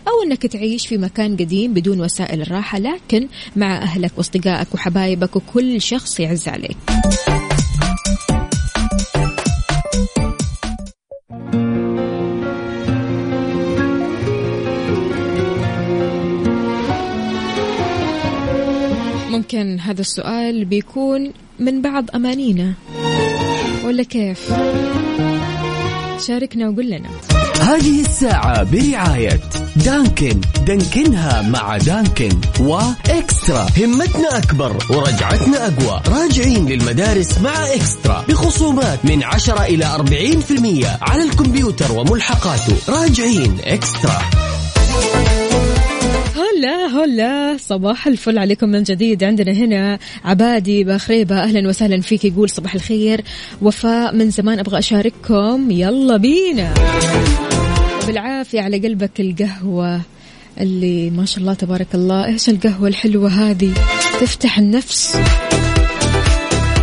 أو 0.08 0.24
أنك 0.24 0.46
تعيش 0.46 0.88
في 0.88 0.98
مكان 0.98 1.38
قديم 1.38 1.74
بدون 1.74 2.02
وسائل 2.02 2.42
الراحة 2.42 2.80
لكن 2.80 3.28
مع 3.56 3.78
أهلك 3.78 4.12
وأصدقائك 4.18 4.74
وحبايبك 4.74 5.36
وكل 5.36 5.82
شخص 5.82 6.20
يعز 6.20 6.48
عليك. 6.48 6.78
ممكن 19.38 19.80
هذا 19.80 20.02
السؤال 20.02 20.66
بيكون 20.66 21.32
من 21.60 21.82
بعض 21.82 22.06
أمانينا. 22.16 22.74
ولا 23.86 24.04
كيف؟ 24.04 24.54
شاركنا 26.28 26.70
وقول 26.70 26.90
لنا. 26.90 27.10
هذه 27.62 28.02
الساعة 28.02 28.64
برعاية 28.64 29.40
دانكن. 29.76 30.42
دانكنها 30.68 31.42
مع 31.42 31.78
دانكن. 31.78 32.30
وإكسترا. 32.60 33.68
همتنا 33.78 34.38
أكبر 34.38 34.78
ورجعتنا 34.90 35.68
أقوى. 35.68 36.02
راجعين 36.08 36.66
للمدارس 36.66 37.40
مع 37.42 37.74
إكسترا. 37.74 38.26
بخصومات 38.30 39.06
من 39.06 39.24
10 39.24 39.64
إلى 39.64 39.86
40% 39.86 40.98
على 41.02 41.24
الكمبيوتر 41.24 41.92
وملحقاته. 41.92 42.76
راجعين 42.90 43.58
إكسترا. 43.64 44.47
هلا 46.58 46.88
هلا 46.88 47.58
صباح 47.58 48.08
الفل 48.08 48.38
عليكم 48.38 48.70
من 48.70 48.84
جديد. 48.84 49.24
عندنا 49.24 49.52
هنا 49.52 50.00
عبادي 50.26 50.84
بخريبة 50.84 51.44
أهلا 51.44 51.70
وسهلا 51.70 52.02
فيك 52.02 52.26
يقول 52.26 52.50
صباح 52.50 52.76
الخير. 52.76 53.22
وفاء 53.62 54.16
من 54.16 54.30
زمان 54.30 54.60
أبغى 54.60 54.80
أشارككم. 54.80 55.72
يلا 55.72 56.18
بينا. 56.18 56.74
بالعافية 58.08 58.62
على 58.62 58.78
قلبك 58.78 59.20
القهوة 59.20 60.02
اللي 60.62 61.10
ما 61.10 61.26
شاء 61.26 61.40
الله 61.40 61.54
تبارك 61.54 61.88
الله. 61.94 62.26
إيش 62.26 62.50
القهوة 62.50 62.88
الحلوة 62.88 63.30
هذه؟ 63.30 63.74
تفتح 64.22 64.60
النفس. 64.60 65.18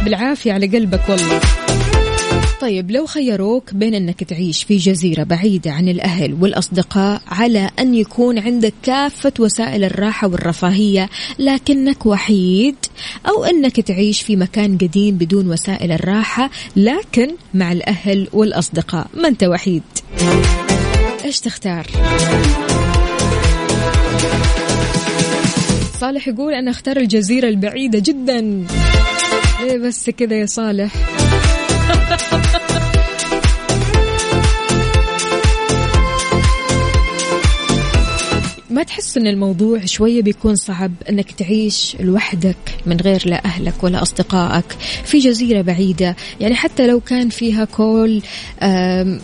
بالعافية 0.05 0.53
على 0.53 0.67
قلبك 0.67 1.09
والله. 1.09 1.41
طيب 2.61 2.91
لو 2.91 3.07
خيروك 3.07 3.75
بين 3.75 3.95
أنك 3.95 4.25
تعيش 4.25 4.65
في 4.65 4.77
جزيرة 4.77 5.23
بعيدة 5.23 5.71
عن 5.71 5.89
الأهل 5.89 6.37
والأصدقاء 6.41 7.23
على 7.29 7.71
أن 7.79 7.95
يكون 7.95 8.39
عندك 8.39 8.73
كافة 8.83 9.33
وسائل 9.39 9.85
الراحة 9.85 10.29
والرفاهية 10.29 11.11
لكنك 11.39 12.07
وحيد 12.07 12.77
أو 13.29 13.45
أنك 13.45 13.81
تعيش 13.81 14.23
في 14.23 14.37
مكان 14.37 14.79
قديم 14.79 15.15
بدون 15.17 15.51
وسائل 15.51 15.93
الراحة 15.93 16.51
لكن 16.77 17.31
مع 17.55 17.73
الأهل 17.73 18.29
والأصدقاء 18.33 19.07
ما 19.15 19.29
أنت 19.29 19.45
وحيد 19.45 19.83
إيش 21.25 21.41
تختار؟ 21.41 21.87
صالح 26.01 26.29
يقول 26.29 26.55
أنا 26.55 26.71
أختار 26.71 26.97
الجزيرة 26.97 27.49
البعيدة 27.49 27.99
جدا 27.99 28.41
ليه 29.63 29.79
بس 29.79 30.11
كذا 30.11 30.37
يا 30.37 30.47
صالح؟ 30.47 30.93
ما 38.75 38.83
تحس 38.83 39.17
إن 39.17 39.27
الموضوع 39.27 39.85
شوية 39.85 40.23
بيكون 40.23 40.57
صعب 40.57 40.93
إنك 41.11 41.33
تعيش 41.33 41.97
لوحدك 42.01 42.57
من 42.87 42.97
غير 42.97 43.23
لا 43.27 43.45
أهلك 43.45 43.85
ولا 43.85 44.03
أصدقائك 44.03 44.65
في 45.05 45.19
جزيرة 45.19 45.63
بعيدة؟ 45.63 46.17
يعني 46.41 46.55
حتى 46.55 46.87
لو 46.87 47.01
كان 47.01 47.29
فيها 47.29 47.65
كل 47.65 48.23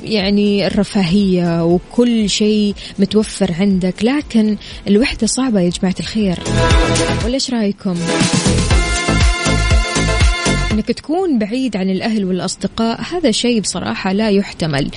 يعني 0.04 0.66
الرفاهية 0.66 1.64
وكل 1.64 2.30
شيء 2.30 2.74
متوفر 2.98 3.52
عندك 3.52 4.04
لكن 4.04 4.56
الوحدة 4.88 5.26
صعبة 5.26 5.60
يا 5.60 5.70
جماعة 5.70 5.96
الخير. 6.00 6.38
ولا 7.24 7.34
إيش 7.34 7.50
رأيكم؟ 7.50 7.96
إنك 10.72 10.86
تكون 10.86 11.38
بعيد 11.38 11.76
عن 11.76 11.90
الأهل 11.90 12.24
والأصدقاء 12.24 13.00
هذا 13.12 13.30
شيء 13.30 13.60
بصراحة 13.60 14.12
لا 14.12 14.30
يحتمل. 14.30 14.90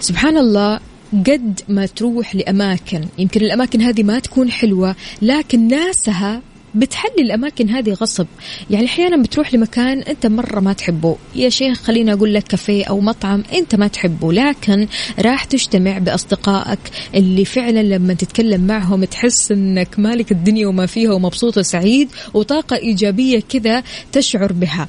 سبحان 0.00 0.36
الله 0.36 0.80
قد 1.12 1.60
ما 1.68 1.86
تروح 1.86 2.34
لأماكن. 2.34 3.04
يمكن 3.18 3.40
الأماكن 3.40 3.80
هذه 3.80 4.02
ما 4.02 4.18
تكون 4.18 4.50
حلوة 4.50 4.96
لكن 5.22 5.68
ناسها 5.68 6.42
بتحلي 6.74 7.22
الأماكن 7.22 7.68
هذه 7.68 7.92
غصب. 7.92 8.26
يعني 8.70 8.86
أحيانا 8.86 9.22
بتروح 9.22 9.54
لمكان 9.54 9.98
أنت 9.98 10.26
مرة 10.26 10.60
ما 10.60 10.72
تحبه. 10.72 11.16
يا 11.34 11.48
شيخ 11.48 11.82
خليني 11.82 12.12
أقول 12.12 12.34
لك 12.34 12.42
كافيه 12.42 12.84
أو 12.84 13.00
مطعم 13.00 13.44
أنت 13.52 13.74
ما 13.74 13.86
تحبه 13.86 14.32
لكن 14.32 14.86
راح 15.18 15.44
تجتمع 15.44 15.98
بأصدقائك 15.98 16.78
اللي 17.14 17.44
فعلا 17.44 17.82
لما 17.82 18.14
تتكلم 18.14 18.66
معهم 18.66 19.04
تحس 19.04 19.52
إنك 19.52 19.98
مالك 19.98 20.32
الدنيا 20.32 20.66
وما 20.66 20.86
فيها 20.86 21.12
ومبسوط 21.12 21.58
وسعيد 21.58 22.08
وطاقة 22.34 22.76
إيجابية 22.76 23.42
كذا 23.48 23.82
تشعر 24.12 24.52
بها. 24.52 24.88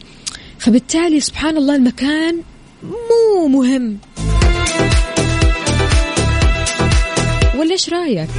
فبالتالي 0.60 1.20
سبحان 1.20 1.58
الله 1.58 1.76
المكان 1.76 2.42
مو 2.84 3.48
مهم. 3.48 3.98
ولا 7.72 7.80
إيش 7.80 7.90
رايك؟ 7.90 8.30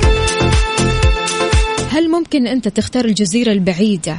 هل 1.91 2.11
ممكن 2.11 2.47
أنت 2.47 2.69
تختار 2.69 3.05
الجزيرة 3.05 3.53
البعيدة؟ 3.53 4.19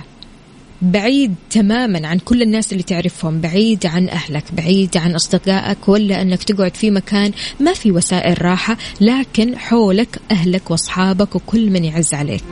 بعيد 0.81 1.35
تماما 1.49 2.07
عن 2.07 2.19
كل 2.19 2.41
الناس 2.41 2.71
اللي 2.71 2.83
تعرفهم 2.83 3.41
بعيد 3.41 3.85
عن 3.85 4.09
أهلك 4.09 4.43
بعيد 4.53 4.97
عن 4.97 5.15
أصدقائك 5.15 5.89
ولا 5.89 6.21
أنك 6.21 6.43
تقعد 6.43 6.75
في 6.75 6.91
مكان 6.91 7.31
ما 7.59 7.73
في 7.73 7.91
وسائل 7.91 8.41
راحة 8.41 8.77
لكن 9.01 9.57
حولك 9.57 10.19
أهلك 10.31 10.71
وأصحابك 10.71 11.35
وكل 11.35 11.69
من 11.69 11.83
يعز 11.83 12.13
عليك. 12.13 12.43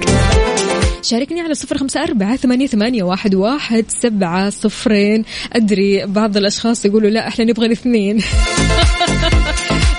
شاركني 1.02 1.42
على 1.42 1.54
صفر 1.54 1.78
خمسة 1.78 2.04
أربعة 2.04 2.36
ثمانية, 2.36 2.68
ثمانية 2.68 3.04
واحد, 3.04 3.36
واحد 3.36 3.86
سبعة 3.88 4.50
صفرين. 4.50 5.24
أدري 5.54 6.06
بعض 6.06 6.38
الأشخاص 6.38 6.86
يقولوا 6.86 7.10
لا 7.10 7.28
إحنا 7.28 7.46
نبغى 7.46 7.66
الاثنين. 7.66 8.22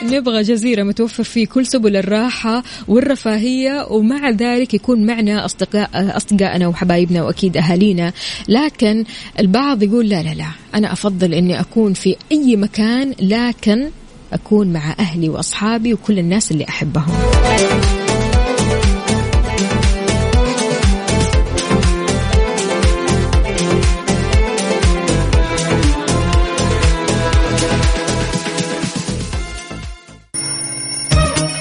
نبغى 0.03 0.43
جزيرة 0.43 0.83
متوفر 0.83 1.23
فيه 1.23 1.47
كل 1.47 1.67
سبل 1.67 1.97
الراحة 1.97 2.63
والرفاهية 2.89 3.87
ومع 3.91 4.31
ذلك 4.31 4.75
يكون 4.75 5.07
معنا 5.07 5.45
أصدقاء 5.45 5.91
أصدقائنا 5.95 6.67
وحبايبنا 6.67 7.23
وأكيد 7.23 7.57
أهالينا. 7.57 8.13
لكن 8.49 9.05
البعض 9.41 9.83
يقول 9.83 10.09
لا 10.09 10.23
لا 10.23 10.35
لا 10.35 10.49
أنا 10.75 10.93
أفضل 10.93 11.35
إني 11.35 11.61
أكون 11.61 11.93
في 11.93 12.17
أي 12.33 12.57
مكان 12.57 13.15
لكن 13.21 13.89
أكون 14.33 14.73
مع 14.73 14.95
أهلي 14.99 15.29
وأصحابي 15.29 15.95
وكل 15.95 16.19
الناس 16.19 16.53
اللي 16.53 16.65
أحبهم. 16.69 17.13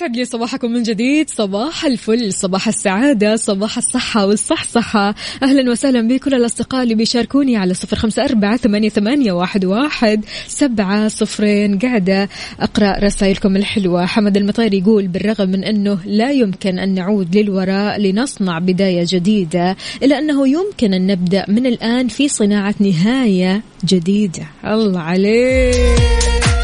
يسعد 0.00 0.16
لي 0.16 0.24
صباحكم 0.24 0.70
من 0.70 0.82
جديد. 0.82 1.30
صباح 1.30 1.84
الفل 1.84 2.32
صباح 2.32 2.68
السعادة 2.68 3.36
صباح 3.36 3.78
الصحة 3.78 4.26
والصحصحة. 4.26 5.14
أهلا 5.42 5.70
وسهلا 5.70 6.08
بكل 6.08 6.34
الأصدقاء 6.34 6.82
اللي 6.82 6.94
بيشاركوني 6.94 7.56
على 7.56 7.74
صفر 7.74 7.96
خمسة 7.96 8.24
أربعة 8.24 8.56
ثمانية, 8.56 8.88
ثمانية 8.88 9.32
واحد, 9.32 9.64
واحد 9.64 10.24
سبعة 10.46 11.08
صفرين. 11.08 11.78
قاعدة 11.78 12.28
أقرأ 12.60 13.04
رسائلكم 13.04 13.56
الحلوة. 13.56 14.06
حمد 14.06 14.36
المطير 14.36 14.74
يقول 14.74 15.08
بالرغم 15.08 15.48
من 15.48 15.64
أنه 15.64 15.98
لا 16.04 16.30
يمكن 16.30 16.78
أن 16.78 16.94
نعود 16.94 17.36
للوراء 17.36 18.00
لنصنع 18.00 18.58
بداية 18.58 19.06
جديدة 19.08 19.76
إلا 20.02 20.18
أنه 20.18 20.48
يمكن 20.48 20.94
أن 20.94 21.06
نبدأ 21.06 21.44
من 21.48 21.66
الآن 21.66 22.08
في 22.08 22.28
صناعة 22.28 22.74
نهاية 22.80 23.62
جديدة. 23.84 24.46
الله 24.64 25.00
عليك. 25.00 26.59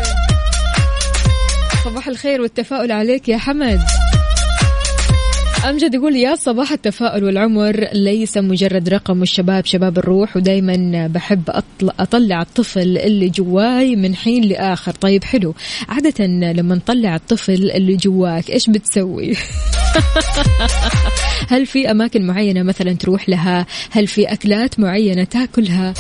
الخير 2.17 2.41
والتفاؤل 2.41 2.93
عليك 2.93 3.29
يا 3.29 3.37
حمد 3.37 3.81
أمجد 5.69 5.95
يقول 5.95 6.17
يا 6.17 6.35
صباح 6.35 6.73
التفاؤل 6.73 7.25
والعمر 7.25 7.89
ليس 7.93 8.37
مجرد 8.37 8.89
رقم 8.89 9.21
والشباب 9.21 9.67
شباب 9.67 9.99
الروح 9.99 10.37
ودايما 10.37 11.07
بحب 11.07 11.63
أطلع 11.83 12.43
الطفل 12.43 12.99
اللي 12.99 13.29
جواي 13.29 13.97
من 13.97 14.15
حين 14.15 14.45
لآخر. 14.45 14.93
طيب 14.93 15.25
حلو. 15.25 15.55
عادة 15.89 16.27
لما 16.27 16.75
نطلع 16.75 17.17
الطفل 17.17 17.71
اللي 17.71 17.97
جواك 17.97 18.51
إيش 18.51 18.71
بتسوي؟ 18.71 19.35
هل 21.53 21.67
في 21.67 21.91
أماكن 21.91 22.27
معينة 22.27 22.63
مثلا 22.63 22.93
تروح 22.93 23.29
لها؟ 23.29 23.67
هل 23.91 24.07
في 24.07 24.33
أكلات 24.33 24.81
معينة 24.81 25.25
تاكلها؟ 25.25 25.95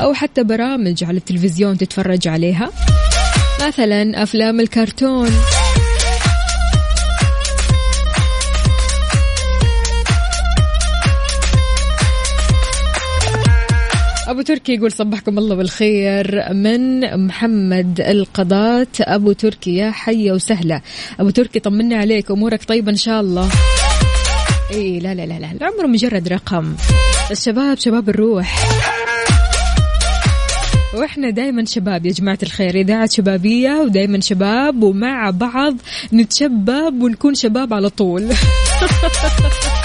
أو 0.00 0.14
حتى 0.14 0.44
برامج 0.44 1.04
على 1.04 1.16
التلفزيون 1.16 1.78
تتفرج 1.78 2.28
عليها؟ 2.28 2.70
مثلا 3.66 4.22
أفلام 4.22 4.60
الكرتون. 4.60 5.30
أبو 14.28 14.42
تركي 14.42 14.74
يقول 14.74 14.92
صبحكم 14.92 15.38
الله 15.38 15.54
بالخير. 15.54 16.52
من 16.52 17.00
محمد 17.26 18.00
القضاة. 18.00 18.86
أبو 19.00 19.32
تركي 19.32 19.76
يا 19.76 19.90
حية 19.90 20.32
وسهلة. 20.32 20.80
أبو 21.20 21.30
تركي 21.30 21.60
طمنا 21.60 21.96
عليك 21.96 22.30
أمورك 22.30 22.64
طيبة 22.64 22.90
إن 22.90 22.96
شاء 22.96 23.20
الله. 23.20 23.48
إيه 24.70 25.00
لا 25.00 25.14
لا 25.14 25.26
لا 25.26 25.38
لا 25.38 25.52
العمر 25.52 25.86
مجرد 25.86 26.28
رقم. 26.28 26.74
الشباب 27.30 27.78
شباب 27.78 28.08
الروح. 28.08 28.64
وإحنا 30.94 31.30
دائما 31.30 31.64
شباب 31.64 32.06
يا 32.06 32.12
جماعة 32.12 32.38
الخير. 32.42 32.74
إذاعة 32.74 33.08
شبابية 33.12 33.70
ودائما 33.70 34.20
شباب 34.20 34.82
ومع 34.82 35.30
بعض 35.30 35.76
نتشباب 36.12 37.02
ونكون 37.02 37.34
شباب 37.34 37.74
على 37.74 37.88
طول. 37.88 38.28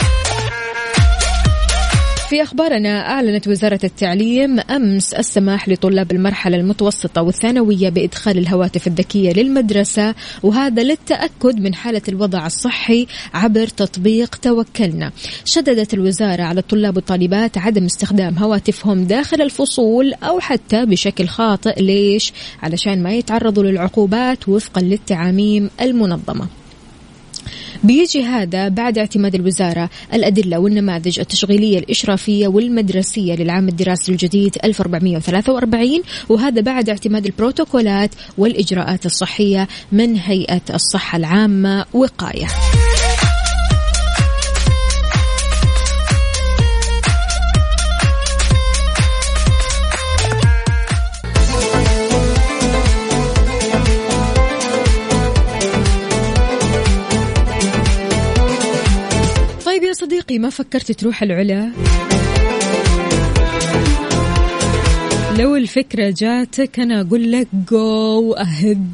في 2.30 2.44
أخبارنا 2.44 3.10
أعلنت 3.10 3.48
وزارة 3.48 3.80
التعليم 3.84 4.60
أمس 4.60 5.14
السماح 5.14 5.70
لطلاب 5.70 6.12
المرحلة 6.12 6.58
المتوسطة 6.58 7.22
والثانوية 7.22 7.90
بإدخال 7.90 8.38
الهواتف 8.38 8.88
الذكية 8.88 9.34
للمدرسة 9.34 10.16
وهذا 10.44 10.84
للتأكد 10.84 11.60
من 11.60 11.74
حالة 11.74 12.02
الوضع 12.08 12.46
الصحي 12.46 13.08
عبر 13.34 13.68
تطبيق 13.68 14.36
توكلنا. 14.36 15.12
شددت 15.46 15.94
الوزارة 15.94 16.44
على 16.44 16.60
الطلاب 16.60 16.96
والطالبات 16.96 17.58
عدم 17.58 17.86
استخدام 17.86 18.38
هواتفهم 18.38 19.04
داخل 19.04 19.42
الفصول 19.42 20.14
أو 20.14 20.40
حتى 20.40 20.86
بشكل 20.86 21.28
خاطئ. 21.28 21.82
ليش؟ 21.82 22.34
علشان 22.64 23.04
ما 23.04 23.14
يتعرضوا 23.14 23.64
للعقوبات 23.64 24.50
وفقا 24.50 24.82
للتعاميم 24.82 25.70
المنظمة. 25.82 26.59
بيجي 27.84 28.24
هذا 28.24 28.68
بعد 28.68 28.98
اعتماد 28.98 29.36
الوزارة 29.36 29.90
الأدلة 30.14 30.60
والنماذج 30.60 31.20
التشغيلية 31.20 31.80
الإشرافية 31.80 32.48
والمدرسية 32.48 33.36
للعام 33.36 33.68
الدراسي 33.68 34.12
الجديد 34.12 34.58
1443 34.64 36.02
وهذا 36.30 36.62
بعد 36.62 36.90
اعتماد 36.90 37.26
البروتوكولات 37.26 38.12
والإجراءات 38.38 39.06
الصحية 39.06 39.68
من 39.92 40.16
هيئة 40.16 40.62
الصحة 40.74 41.18
العامة 41.18 41.86
وقاية. 41.94 42.48
صديقي 60.00 60.40
ما 60.40 60.50
فكرت 60.50 60.92
تروح 60.92 61.24
العلا؟ 61.24 61.72
لو 65.40 65.56
الفكرة 65.56 66.14
جاتك 66.18 66.80
أنا 66.80 67.02
أقول 67.02 67.32
لك 67.32 67.48
go 67.72 68.34
ahead 68.34 68.92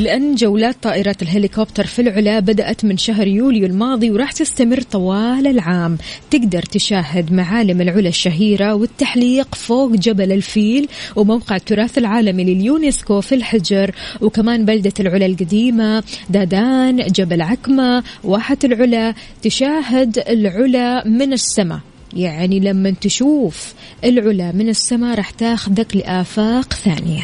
لأن 0.00 0.34
جولات 0.34 0.76
طائرات 0.82 1.22
الهليكوبتر 1.22 1.86
في 1.86 2.02
العلا 2.02 2.40
بدأت 2.40 2.84
من 2.84 2.96
شهر 2.96 3.26
يوليو 3.26 3.66
الماضي 3.66 4.10
وراح 4.10 4.32
تستمر 4.32 4.80
طوال 4.80 5.46
العام. 5.46 5.98
تقدر 6.30 6.62
تشاهد 6.62 7.32
معالم 7.32 7.80
العلا 7.80 8.08
الشهيرة 8.08 8.74
والتحليق 8.74 9.54
فوق 9.54 9.92
جبل 9.92 10.32
الفيل 10.32 10.88
وموقع 11.16 11.56
التراث 11.56 11.98
العالمي 11.98 12.44
لليونسكو 12.44 13.20
في 13.20 13.34
الحجر. 13.34 13.94
وكمان 14.20 14.64
بلدة 14.64 14.92
العلا 15.00 15.26
القديمة 15.26 16.02
دادان 16.30 16.96
جبل 16.96 17.42
عكمة 17.42 18.02
واحة 18.24 18.58
العلا. 18.64 19.14
تشاهد 19.42 20.18
العلا 20.28 21.08
من 21.08 21.32
السماء 21.32 21.80
يعني 22.16 22.60
لما 22.60 22.90
تشوف 23.00 23.74
العلا 24.04 24.52
من 24.52 24.68
السماء 24.68 25.16
راح 25.16 25.30
تاخذك 25.30 25.96
لآفاق 25.96 26.72
ثانية. 26.72 27.22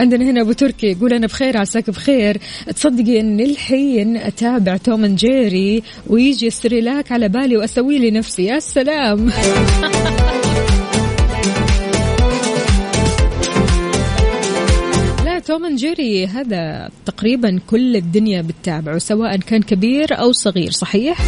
عندنا 0.00 0.30
هنا 0.30 0.40
أبو 0.40 0.52
تركي 0.52 0.86
يقول 0.86 1.12
أنا 1.12 1.26
بخير 1.26 1.56
عساك 1.56 1.90
بخير. 1.90 2.38
تصدقي 2.76 3.20
إن 3.20 3.40
الحين 3.40 4.16
أتابع 4.16 4.76
توم 4.76 5.04
أند 5.04 5.18
جيري 5.18 5.82
ويجي 6.06 6.46
السريلاك 6.46 7.12
على 7.12 7.28
بالي 7.28 7.56
وأسوي 7.56 7.98
لي 7.98 8.10
نفسي. 8.10 8.44
يا 8.44 8.58
سلام. 8.58 9.30
لا 15.24 15.38
توم 15.38 15.64
أند 15.64 15.78
جيري 15.78 16.26
هذا 16.26 16.90
تقريبا 17.06 17.60
كل 17.66 17.96
الدنيا 17.96 18.42
بتتابعه 18.42 18.98
سواء 18.98 19.36
كان 19.36 19.62
كبير 19.62 20.18
أو 20.18 20.32
صغير 20.32 20.70
صحيح؟ 20.70 21.18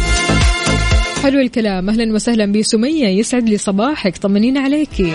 حلو 1.23 1.39
الكلام. 1.39 1.89
أهلا 1.89 2.13
وسهلا 2.13 2.45
بسمية 2.45 3.07
يسعد 3.07 3.49
لي 3.49 3.57
صباحك 3.57 4.17
طمنين 4.17 4.57
عليكي 4.57 5.13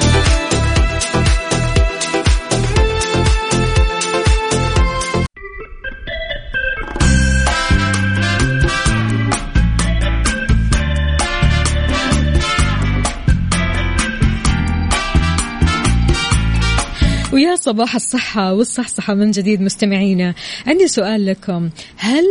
صباح 17.58 17.94
الصحة 17.94 18.52
والصحصحة 18.54 19.14
من 19.14 19.30
جديد 19.30 19.60
مستمعينا. 19.60 20.34
عندي 20.66 20.88
سؤال 20.88 21.26
لكم. 21.26 21.70
هل 21.96 22.24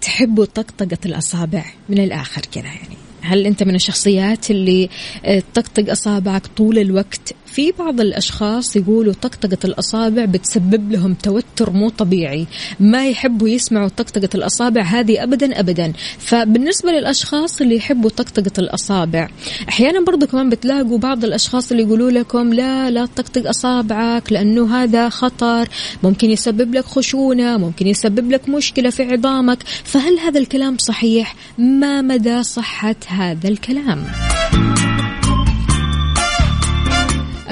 تحبوا 0.00 0.44
طقطقة 0.44 0.98
الأصابع 1.06 1.64
من 1.88 1.98
الآخر 1.98 2.42
كذا 2.52 2.64
يعني؟ 2.64 2.96
هل 3.20 3.46
أنت 3.46 3.62
من 3.62 3.74
الشخصيات 3.74 4.50
اللي 4.50 4.88
آه، 5.24 5.42
تطقطق 5.54 5.90
أصابعك 5.90 6.46
طول 6.46 6.78
الوقت 6.78 7.34
في 7.52 7.72
بعض 7.78 8.00
الأشخاص 8.00 8.76
يقولوا 8.76 9.12
طقطقة 9.12 9.58
الأصابع 9.64 10.24
بتسبب 10.24 10.92
لهم 10.92 11.14
توتر 11.14 11.70
مو 11.70 11.88
طبيعي. 11.88 12.46
ما 12.80 13.08
يحبوا 13.08 13.48
يسمعوا 13.48 13.88
طقطقة 13.88 14.28
الأصابع 14.34 14.82
هذه 14.82 15.22
أبدا 15.22 15.60
أبدا. 15.60 15.92
فبالنسبة 16.18 16.90
للأشخاص 16.90 17.60
اللي 17.60 17.76
يحبوا 17.76 18.10
طقطقة 18.10 18.52
الأصابع 18.58 19.28
أحيانا 19.68 20.04
برضو 20.04 20.26
كمان 20.26 20.50
بتلاقوا 20.50 20.98
بعض 20.98 21.24
الأشخاص 21.24 21.70
اللي 21.70 21.82
يقولوا 21.82 22.10
لكم 22.10 22.54
لا 22.54 22.90
لا 22.90 23.06
تطقطق 23.06 23.48
أصابعك 23.48 24.32
لأنه 24.32 24.76
هذا 24.76 25.08
خطر 25.08 25.68
ممكن 26.02 26.30
يسبب 26.30 26.74
لك 26.74 26.84
خشونة 26.84 27.56
ممكن 27.56 27.86
يسبب 27.86 28.30
لك 28.30 28.48
مشكلة 28.48 28.90
في 28.90 29.02
عظامك. 29.02 29.58
فهل 29.84 30.18
هذا 30.18 30.40
الكلام 30.40 30.78
صحيح؟ 30.78 31.36
ما 31.58 32.02
مدى 32.02 32.42
صحة 32.42 32.96
هذا 33.08 33.48
الكلام؟ 33.48 34.31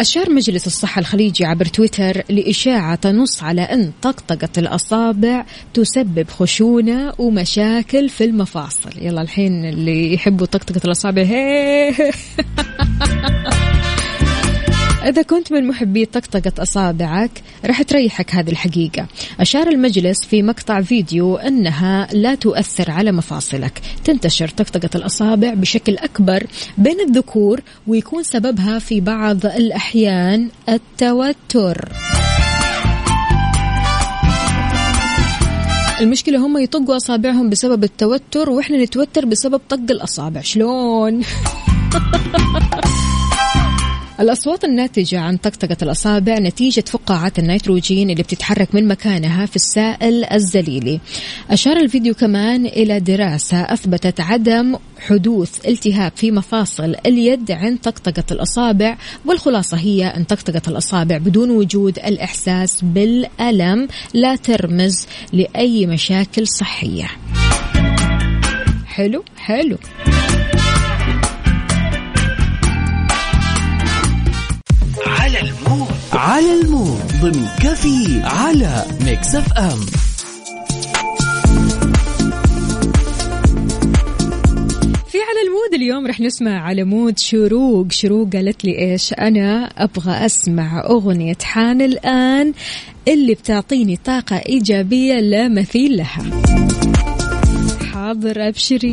أشار 0.00 0.30
مجلس 0.30 0.66
الصحة 0.66 1.00
الخليجي 1.00 1.44
عبر 1.44 1.64
تويتر 1.64 2.22
لإشاعة 2.30 2.94
تنص 2.94 3.42
على 3.42 3.62
أن 3.62 3.92
طقطقة 4.02 4.48
الأصابع 4.58 5.44
تسبب 5.74 6.28
خشونة 6.28 7.12
ومشاكل 7.18 8.08
في 8.08 8.24
المفاصل. 8.24 8.90
يلا 9.00 9.22
الحين 9.22 9.64
اللي 9.64 10.14
يحبوا 10.14 10.46
طقطقة 10.46 10.80
الأصابع 10.84 11.22
هي 11.22 11.94
إذا 15.04 15.22
كنت 15.22 15.52
من 15.52 15.66
محبي 15.66 16.04
طقطقة 16.04 16.62
أصابعك 16.62 17.30
راح 17.64 17.82
تريحك 17.82 18.34
هذه 18.34 18.50
الحقيقة. 18.50 19.06
أشار 19.40 19.68
المجلس 19.68 20.24
في 20.24 20.42
مقطع 20.42 20.80
فيديو 20.80 21.36
أنها 21.36 22.08
لا 22.12 22.34
تؤثر 22.34 22.90
على 22.90 23.12
مفاصلك. 23.12 23.80
تنتشر 24.04 24.48
طقطقة 24.48 24.90
الأصابع 24.94 25.54
بشكل 25.54 25.96
أكبر 25.96 26.46
بين 26.78 27.00
الذكور 27.00 27.60
ويكون 27.86 28.22
سببها 28.22 28.78
في 28.78 29.00
بعض 29.00 29.46
الأحيان 29.46 30.48
التوتر. 30.68 31.88
المشكلة 36.00 36.46
هم 36.46 36.58
يطقوا 36.58 36.96
أصابعهم 36.96 37.50
بسبب 37.50 37.84
التوتر 37.84 38.50
وإحنا 38.50 38.84
نتوتر 38.84 39.24
بسبب 39.24 39.60
طق 39.68 39.90
الأصابع. 39.90 40.40
شلون؟ 40.40 41.22
الأصوات 44.20 44.64
الناتجة 44.64 45.20
عن 45.20 45.36
طقطقة 45.36 45.76
الأصابع 45.82 46.38
نتيجة 46.38 46.84
فقاعات 46.86 47.38
النيتروجين 47.38 48.10
اللي 48.10 48.22
بتتحرك 48.22 48.74
من 48.74 48.88
مكانها 48.88 49.46
في 49.46 49.56
السائل 49.56 50.24
الزليلي. 50.24 51.00
أشار 51.50 51.76
الفيديو 51.76 52.14
كمان 52.14 52.66
إلى 52.66 53.00
دراسة 53.00 53.56
أثبتت 53.56 54.20
عدم 54.20 54.76
حدوث 54.98 55.68
التهاب 55.68 56.12
في 56.16 56.30
مفاصل 56.30 56.96
اليد 57.06 57.50
عند 57.50 57.78
طقطقة 57.78 58.24
الأصابع 58.30 58.96
والخلاصة 59.26 59.76
هي 59.76 60.06
أن 60.06 60.24
طقطقة 60.24 60.62
الأصابع 60.68 61.18
بدون 61.18 61.50
وجود 61.50 61.98
الإحساس 61.98 62.78
بالألم 62.82 63.88
لا 64.14 64.36
ترمز 64.36 65.06
لأي 65.32 65.86
مشاكل 65.86 66.48
صحية. 66.48 67.06
حلو 68.86 69.24
حلو. 69.36 69.76
على 75.30 75.50
ال 75.50 75.57
mood. 75.57 75.88
على 76.12 76.60
ال 76.60 76.68
mood 76.68 77.00
ضمن 77.22 77.46
كفي 77.62 78.20
على 78.22 78.84
Mix 79.04 79.34
FM. 79.34 79.80
في 85.08 85.18
على 85.18 85.40
ال 85.46 85.52
mood 85.52 85.74
اليوم 85.74 86.06
رح 86.06 86.20
نسمع 86.20 86.60
على 86.60 86.84
mood 86.84 87.18
شروق. 87.18 87.92
شروق 87.92 88.32
قالت 88.32 88.64
لي 88.64 88.78
إيش؟ 88.78 89.12
أنا 89.12 89.64
أبغى 89.76 90.26
أسمع 90.26 90.84
أغنية 90.86 91.38
حان 91.42 91.82
الآن 91.82 92.52
اللي 93.08 93.34
بتعطيني 93.34 93.96
طاقة 94.04 94.36
إيجابية 94.36 95.20
لا 95.20 95.48
مثيل 95.48 95.96
لها. 95.96 96.22
حاضر 97.92 98.48
أبشري. 98.48 98.92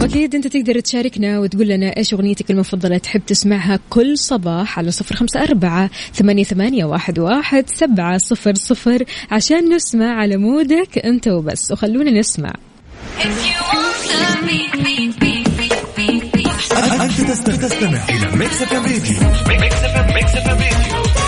واكيد 0.00 0.34
أنت 0.34 0.46
تقدر 0.46 0.80
تشاركنا 0.80 1.38
وتقول 1.38 1.68
لنا 1.68 1.96
إيش 1.96 2.14
أغنيتك 2.14 2.50
المفضلة 2.50 2.98
تحب 2.98 3.20
تسمعها 3.26 3.78
كل 3.90 4.18
صباح 4.18 4.78
على 4.78 4.90
صفر 4.90 5.16
خمسة 5.16 5.42
أربعة 5.42 5.90
ثمانية, 6.14 6.44
ثمانية 6.44 6.84
واحد, 6.84 7.18
واحد 7.18 7.64
سبعة 7.68 8.18
صفر 8.18 8.54
صفر 8.54 9.04
عشان 9.30 9.74
نسمع 9.74 10.14
على 10.20 10.36
mood 10.36 10.86
ك 10.86 10.98
أنت 10.98 11.28
وبس. 11.28 11.72
وخلونا 11.72 12.10
نسمع. 12.10 12.52
أنت 17.00 17.20
تست- 17.30 17.50
تستمع 17.50 18.08
إلى 18.08 18.36
Mix 18.36 18.62
FM 18.62 21.19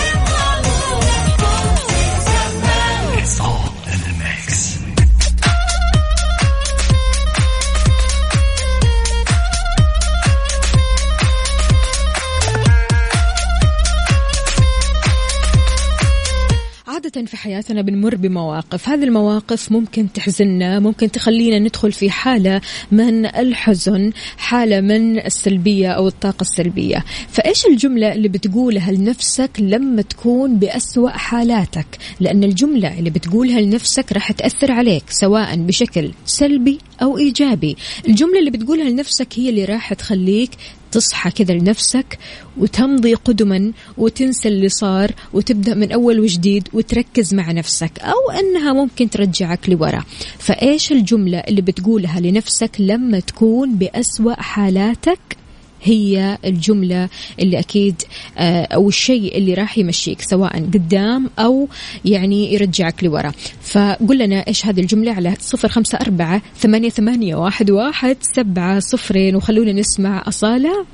في 17.13 17.37
حياتنا 17.37 17.83
بنمر 17.83 18.15
بمواقف. 18.15 18.89
هذه 18.89 19.05
المواقف 19.05 19.73
ممكن 19.73 20.13
تحزننا 20.13 20.79
ممكن 20.81 21.11
تخلينا 21.11 21.59
ندخل 21.59 21.93
في 21.93 22.11
حالة 22.11 22.61
من 22.93 23.27
الحزن 23.27 24.13
حالة 24.37 24.81
من 24.81 25.19
السلبية 25.19 25.89
أو 25.89 26.09
الطاقة 26.09 26.43
السلبية. 26.43 27.05
فإيش 27.29 27.67
الجملة 27.67 28.13
اللي 28.13 28.29
بتقولها 28.29 28.93
لنفسك 28.93 29.51
لما 29.59 30.03
تكون 30.03 30.59
بأسوأ 30.59 31.11
حالاتك؟ 31.11 31.87
لأن 32.21 32.45
الجملة 32.45 32.99
اللي 32.99 33.11
بتقولها 33.11 33.61
لنفسك 33.61 34.13
راح 34.13 34.33
تأثر 34.33 34.73
عليك 34.73 35.05
سواء 35.09 35.57
بشكل 35.57 36.11
سلبي 36.27 36.79
أو 37.03 37.19
إيجابي. 37.19 37.77
الجملة 38.09 38.39
اللي 38.39 38.51
بتقولها 38.51 38.91
لنفسك 38.91 39.29
هي 39.39 39.49
اللي 39.49 39.65
راح 39.65 39.95
تخليك 39.95 40.51
تصحى 40.93 41.31
كذا 41.31 41.55
لنفسك 41.55 42.19
وتمضي 42.59 43.15
قدما 43.15 43.73
وتنسى 43.99 44.49
اللي 44.49 44.69
صار 44.69 45.13
وتبدأ 45.33 45.75
من 45.75 45.93
أول 45.93 46.21
وجديد 46.21 46.69
وتركز 46.73 47.35
مع 47.35 47.53
نفسك 47.53 47.99
أو 48.01 48.31
أنها 48.41 48.73
ممكن 48.73 49.11
ترجعك 49.11 49.69
لورا. 49.69 50.05
فإيش 50.39 50.93
الجملة 50.93 51.39
اللي 51.39 51.63
بتقولها 51.63 52.21
لنفسك 52.21 52.71
لما 52.79 53.21
تكون 53.21 53.75
بأسوأ 53.75 54.41
حالاتك؟ 54.41 55.42
هي 55.83 56.39
الجملة 56.45 57.09
اللي 57.41 57.59
أكيد 57.59 58.03
آه، 58.39 58.65
أو 58.65 58.89
الشيء 58.89 59.39
اللي 59.39 59.55
راح 59.55 59.79
يمشيك 59.79 60.21
سواء 60.21 60.57
قدام 60.57 61.31
أو 61.39 61.69
يعني 62.05 62.55
يرجعك 62.55 63.05
لورا. 63.05 63.33
فقل 63.63 64.19
لنا 64.19 64.47
إيش 64.49 64.67
هذه 64.67 64.81
الجملة 64.81 65.13
على 65.13 65.35
صفر 65.41 65.69
خمسة 65.69 65.99
أربعة 65.99 66.43
ثمانية, 66.59 66.89
ثمانية 66.91 67.35
واحد, 67.35 67.71
واحد 67.71 68.17
سبعة 68.21 68.81
صفرين 68.81 69.37
وخلونا 69.37 69.73
نسمع 69.73 70.23
أصالة. 70.29 70.87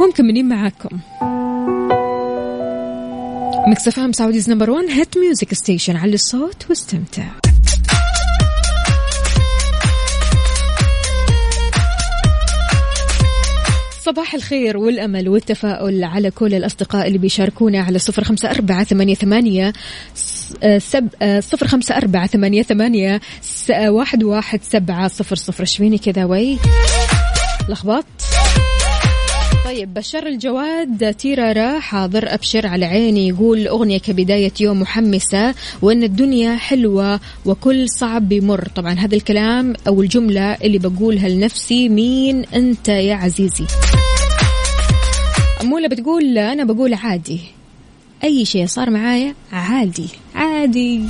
ومكملين 0.00 0.48
معاكم. 0.48 0.98
Mix 3.66 3.94
FM 3.94 4.12
Saudi's 4.12 4.50
number 4.50 4.70
1 4.70 4.84
hit 4.88 5.18
music 5.18 5.54
station 5.54 5.96
على 5.96 6.14
الصوت 6.14 6.66
واستمتع. 6.68 7.49
صباح 14.04 14.34
الخير 14.34 14.76
والأمل 14.76 15.28
والتفاؤل 15.28 16.04
على 16.04 16.30
كل 16.30 16.54
الأصدقاء 16.54 17.06
اللي 17.06 17.18
بيشاركونا 17.18 17.80
على 17.80 17.98
صفر 17.98 18.24
خمسة 18.24 18.50
أربعة 18.50 18.84
ثمانية, 18.84 19.14
ثمانية 19.14 19.72
سب 20.78 21.08
صفر 21.40 21.66
خمسة 21.66 21.96
أربعة 21.96 22.26
ثمانية, 22.26 22.62
ثمانية 22.62 23.20
آه، 23.70 23.90
واحد, 23.90 24.24
واحد 24.24 24.60
سبعة 24.62 25.08
صفر 25.08 25.36
صفر. 25.36 25.64
شويني 25.64 25.98
كذا 25.98 26.24
وي. 26.24 26.58
لخبط. 27.68 28.04
طيب 29.70 29.94
بشر 29.94 30.26
الجواد 30.26 31.14
تيرارا 31.14 31.80
حاضر 31.80 32.34
أبشر 32.34 32.66
على 32.66 32.86
عيني 32.86 33.28
يقول 33.28 33.68
أغنية 33.68 33.98
كبداية 33.98 34.52
يوم 34.60 34.80
محمسة 34.80 35.54
وأن 35.82 36.02
الدنيا 36.02 36.56
حلوة 36.56 37.20
وكل 37.46 37.88
صعب 37.88 38.28
بيمر 38.28 38.68
طبعا 38.76 38.92
هذا 38.92 39.14
الكلام 39.16 39.74
أو 39.88 40.02
الجملة 40.02 40.54
اللي 40.54 40.78
بقولها 40.78 41.28
لنفسي 41.28 41.88
مين 41.88 42.44
أنت 42.54 42.88
يا 42.88 43.14
عزيزي؟ 43.14 43.64
أمولة 45.62 45.88
بتقول 45.88 46.38
أنا 46.38 46.64
بقول 46.64 46.94
عادي. 46.94 47.40
أي 48.24 48.44
شيء 48.44 48.66
صار 48.66 48.90
معايا 48.90 49.34
عادي. 49.52 50.08
عادي. 50.34 51.02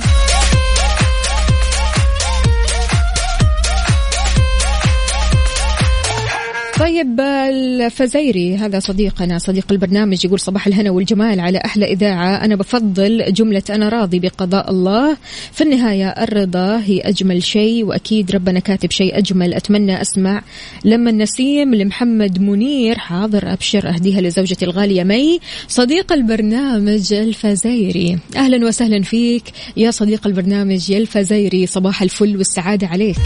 طيب 6.81 7.19
الفزيري 7.19 8.55
هذا 8.55 8.79
صديقنا 8.79 9.37
صديق 9.37 9.65
البرنامج 9.71 10.25
يقول 10.25 10.39
صباح 10.39 10.67
الهنا 10.67 10.91
والجمال 10.91 11.39
على 11.39 11.57
أحلى 11.65 11.85
إذاعة. 11.85 12.45
أنا 12.45 12.55
بفضل 12.55 13.33
جملة 13.33 13.63
أنا 13.69 13.89
راضي 13.89 14.19
بقضاء 14.19 14.71
الله. 14.71 15.17
في 15.51 15.63
النهاية 15.63 16.09
الرضا 16.09 16.79
هي 16.79 16.99
أجمل 16.99 17.43
شيء 17.43 17.85
وأكيد 17.85 18.31
ربنا 18.31 18.59
كاتب 18.59 18.91
شيء 18.91 19.17
أجمل. 19.17 19.53
أتمنى 19.53 20.01
أسمع 20.01 20.43
لما 20.85 21.09
النسيم 21.09 21.75
لمحمد 21.75 22.41
منير 22.41 22.97
حاضر 22.97 23.53
أبشر 23.53 23.89
أهديها 23.89 24.21
لزوجتي 24.21 24.65
الغالية 24.65 25.03
مي. 25.03 25.39
صديق 25.67 26.13
البرنامج 26.13 27.13
الفزيري. 27.13 28.19
أهلا 28.35 28.67
وسهلا 28.67 29.03
فيك 29.03 29.43
يا 29.77 29.91
صديق 29.91 30.27
البرنامج 30.27 30.89
يا 30.89 30.97
الفزيري. 30.97 31.65
صباح 31.65 32.01
الفل 32.01 32.37
والسعادة 32.37 32.87
عليك. 32.87 33.17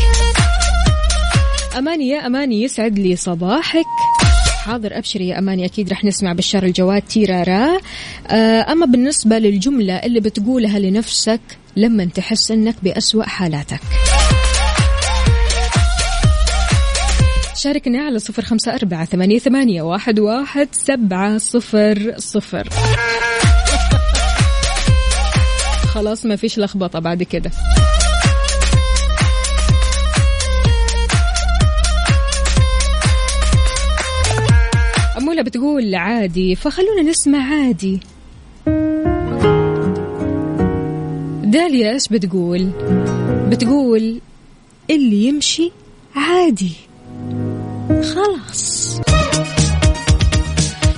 أماني 1.77 2.09
يا 2.09 2.27
أماني 2.27 2.63
يسعد 2.63 2.99
لي 2.99 3.15
صباحك. 3.15 3.85
حاضر 4.65 4.97
أبشري 4.97 5.27
يا 5.27 5.39
أماني 5.39 5.65
أكيد 5.65 5.89
رح 5.89 6.05
نسمع 6.05 6.33
بشار 6.33 6.63
الجواد 6.63 7.01
تيرارا. 7.01 7.77
آه، 8.27 8.71
أما 8.71 8.85
بالنسبة 8.85 9.37
للجملة 9.39 9.95
اللي 9.95 10.19
بتقولها 10.19 10.79
لنفسك 10.79 11.41
لما 11.75 12.05
تحس 12.05 12.51
أنك 12.51 12.75
بأسوأ 12.83 13.23
حالاتك. 13.23 13.79
شاركنا 17.55 18.05
على 18.05 18.19
صفر 18.19 18.41
خمسة 18.41 18.75
أربعة 18.75 19.05
ثمانية, 19.05 19.39
ثمانية 19.39 19.81
واحد, 19.81 20.19
واحد 20.19 20.67
سبعة 20.71 21.37
صفر 21.37 22.13
صفر. 22.17 22.69
خلاص 25.93 26.25
ما 26.25 26.35
فيش 26.35 26.59
لخبطة 26.59 26.99
بعد 26.99 27.23
كده. 27.23 27.51
أمولة 35.35 35.49
بتقول 35.49 35.95
عادي 35.95 36.55
فخلونا 36.55 37.01
نسمع 37.01 37.37
عادي. 37.39 37.99
داليا 41.43 41.91
إيش 41.93 42.07
بتقول؟ 42.07 42.69
بتقول 43.49 44.19
اللي 44.89 45.27
يمشي 45.27 45.71
عادي. 46.15 46.71
خلاص. 47.89 48.99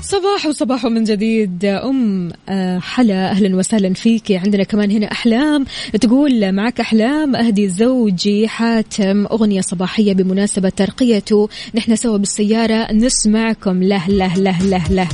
صباح 0.08 0.46
وصباح 0.46 0.86
من 0.86 1.04
جديد. 1.04 1.66
أم 1.66 2.32
آه، 2.50 2.80
حلا 2.80 3.32
أهلا 3.32 3.56
وسهلا 3.56 3.94
فيك. 3.94 4.32
عندنا 4.32 4.64
كمان 4.64 4.92
هنا 4.92 5.12
أحلام. 5.12 5.66
تقول 6.02 6.52
معك 6.52 6.80
أحلام. 6.80 7.36
أهدي 7.36 7.70
زوجي 7.70 8.48
حاتم. 8.48 9.26
أغنية 9.26 9.62
صباحية 9.62 10.14
بمناسبة 10.14 10.70
ترقيته. 10.70 11.50
نحن 11.76 11.96
سوا 11.96 12.18
بالسيارة. 12.18 12.92
نسمعكم. 12.92 13.84
له 13.84 14.08
له 14.08 14.36
له 14.36 14.64
له 14.64 14.84
له. 14.90 15.08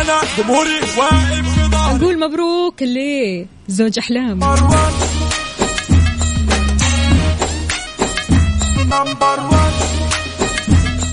أنا 0.00 0.20
جمهوري 0.38 0.80
واقف 0.98 1.74
نقول 1.94 2.18
مبروك 2.18 2.82
ليه 2.82 3.46
زوج 3.68 3.98
أحلام. 3.98 4.40
number 8.84 9.40
1 9.40 9.57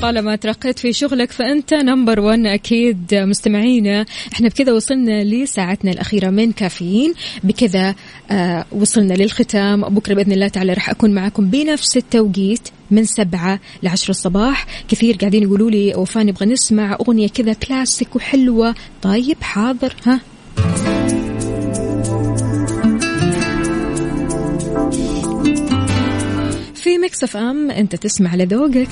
طالما 0.05 0.35
ترقيت 0.35 0.79
في 0.79 0.93
شغلك 0.93 1.31
فأنت 1.31 1.73
number 1.73 2.19
one 2.19 2.47
أكيد 2.47 3.15
مستمعينا. 3.15 4.05
إحنا 4.33 4.49
بكذا 4.49 4.73
وصلنا 4.73 5.23
لساعتنا 5.23 5.91
الأخيرة 5.91 6.29
من 6.29 6.51
كافيين. 6.51 7.13
بكذا 7.43 7.95
آه 8.31 8.65
وصلنا 8.71 9.13
للختام. 9.13 9.81
بكرة 9.81 10.13
بإذن 10.13 10.31
الله 10.31 10.47
تعالى 10.47 10.73
راح 10.73 10.89
أكون 10.89 11.13
معكم 11.13 11.49
بنفس 11.49 11.97
التوقيت 11.97 12.69
من 12.91 13.05
سبعة 13.05 13.59
لعشر 13.83 14.09
الصباح. 14.09 14.65
كثير 14.87 15.15
قاعدين 15.15 15.43
يقولوا 15.43 15.71
لي 15.71 15.95
وفاء 15.95 16.25
نبغى 16.25 16.45
نسمع 16.45 16.97
أغنية 17.01 17.27
كذا 17.27 17.53
كلاسيك 17.53 18.15
وحلوة. 18.15 18.75
طيب 19.01 19.37
حاضر 19.41 19.95
ها؟ 20.05 20.19
في 26.75 26.97
Mix 26.97 27.23
FM 27.23 27.71
أنت 27.71 27.95
تسمع 27.95 28.35
لذوقك. 28.35 28.87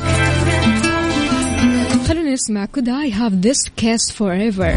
نسمع 2.34 2.66
could 2.66 2.88
I 2.88 3.10
have 3.10 3.42
this 3.42 3.70
kiss 3.76 4.12
forever? 4.12 4.76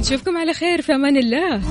نشوفكم 0.00 0.36
على 0.36 0.52
خير 0.52 0.82
في 0.82 0.94
أمان 0.94 1.16
الله. 1.16 1.60